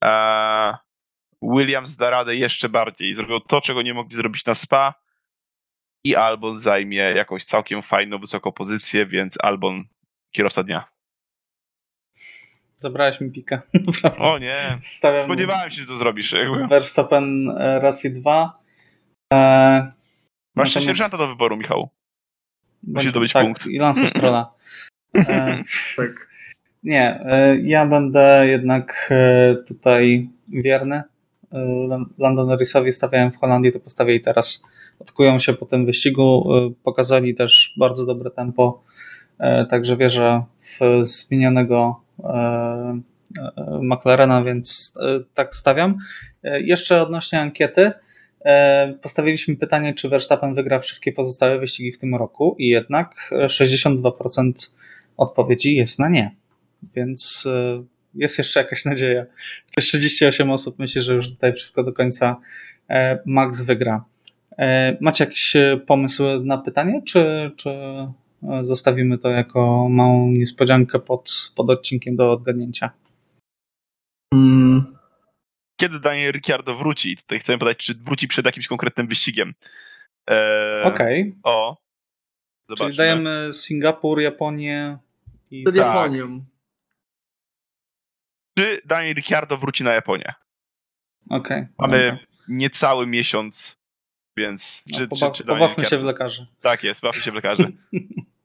[0.04, 0.76] e,
[1.42, 3.14] Williams da radę jeszcze bardziej.
[3.14, 4.94] Zrobił to, czego nie mogli zrobić na SPA
[6.04, 9.84] i Albon zajmie jakąś całkiem fajną, wysoką pozycję, więc Albon
[10.32, 10.84] kierowca dnia.
[12.80, 13.62] Zabrałeś mi pika.
[14.18, 14.78] o nie.
[14.82, 16.32] Stawiam Spodziewałem się, że to zrobisz.
[16.32, 16.66] Jakby.
[16.66, 18.58] Verstappen e, Racing 2.
[19.32, 19.97] E,
[20.58, 20.86] Masz Natomiast...
[20.86, 21.88] sierżanta do wyboru, Michał.
[22.82, 23.66] Musi to być tak, punkt.
[23.66, 24.50] I Lance Strolla.
[25.14, 25.60] E,
[25.96, 26.28] tak.
[26.82, 31.02] Nie, e, ja będę jednak e, tutaj wierny.
[31.52, 34.64] E, Lando Norrisowi stawiałem w Holandii, to postawię i teraz.
[34.98, 36.54] Odkują się po tym wyścigu.
[36.56, 38.82] E, pokazali też bardzo dobre tempo.
[39.70, 42.00] Także wierzę w zmienionego
[43.82, 44.94] McLarena, więc
[45.34, 45.98] tak stawiam.
[46.42, 47.92] Jeszcze odnośnie ankiety.
[49.02, 54.52] Postawiliśmy pytanie, czy Verstappen wygra wszystkie pozostałe wyścigi w tym roku i jednak 62%
[55.16, 56.34] odpowiedzi jest na nie.
[56.94, 57.48] Więc
[58.14, 59.26] jest jeszcze jakaś nadzieja.
[59.76, 62.40] 38 osób myśli, że już tutaj wszystko do końca
[63.26, 64.04] Max wygra.
[65.00, 65.56] Macie jakiś
[65.86, 67.70] pomysł na pytanie, czy, czy
[68.62, 72.90] zostawimy to jako małą niespodziankę pod, pod odcinkiem do odgadnięcia.
[74.34, 74.97] Hmm.
[75.80, 77.16] Kiedy Daniel Ricciardo wróci?
[77.16, 79.54] Tutaj chcemy podać, czy wróci przed jakimś konkretnym wyścigiem.
[80.26, 81.20] Eee, Okej.
[81.20, 81.40] Okay.
[81.42, 81.76] O.
[82.68, 82.86] Zobaczmy.
[82.86, 84.98] Czyli dajemy Singapur, Japonię
[85.50, 85.64] i...
[85.64, 85.86] Przed tak.
[85.86, 86.44] Japonią.
[88.58, 90.34] Czy Daniel Ricciardo wróci na Japonię?
[91.30, 91.58] Okej.
[91.58, 91.68] Okay.
[91.78, 92.26] Mamy okay.
[92.48, 93.82] niecały miesiąc,
[94.36, 94.84] więc...
[94.86, 96.46] No, czy, pobaw, czy, czy pobawmy się w lekarzy.
[96.60, 97.72] Tak jest, bawmy się w lekarzy.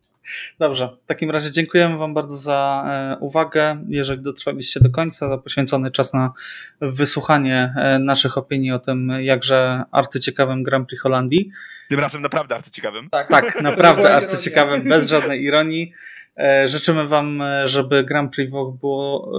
[0.60, 3.84] Dobrze, w takim razie dziękujemy Wam bardzo za e, uwagę.
[3.88, 6.34] Jeżeli dotrwaliście do końca, za poświęcony czas na
[6.82, 11.50] wysłuchanie e, naszych opinii o tym jakże arcyciekawym Grand Prix Holandii.
[11.90, 13.10] Tym razem naprawdę arcyciekawym.
[13.10, 15.94] Tak, tak naprawdę arcyciekawym, bez żadnej ironii.
[16.38, 19.32] E, życzymy Wam, żeby Grand Prix Włoch było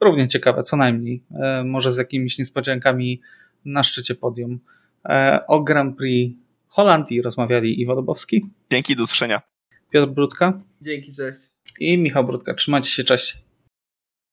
[0.00, 1.22] równie ciekawe, co najmniej.
[1.64, 3.20] Może z jakimiś niespodziankami
[3.64, 4.60] na szczycie podium.
[5.46, 6.36] O Grand Prix
[6.68, 8.46] Holandii rozmawiali Iwo Dobowski.
[8.70, 9.55] Dzięki, do usłyszenia.
[9.96, 10.62] Piotr Brudka.
[10.80, 11.38] Dzięki, cześć.
[11.80, 12.54] I Michał Brudka.
[12.54, 13.45] Trzymajcie się, cześć.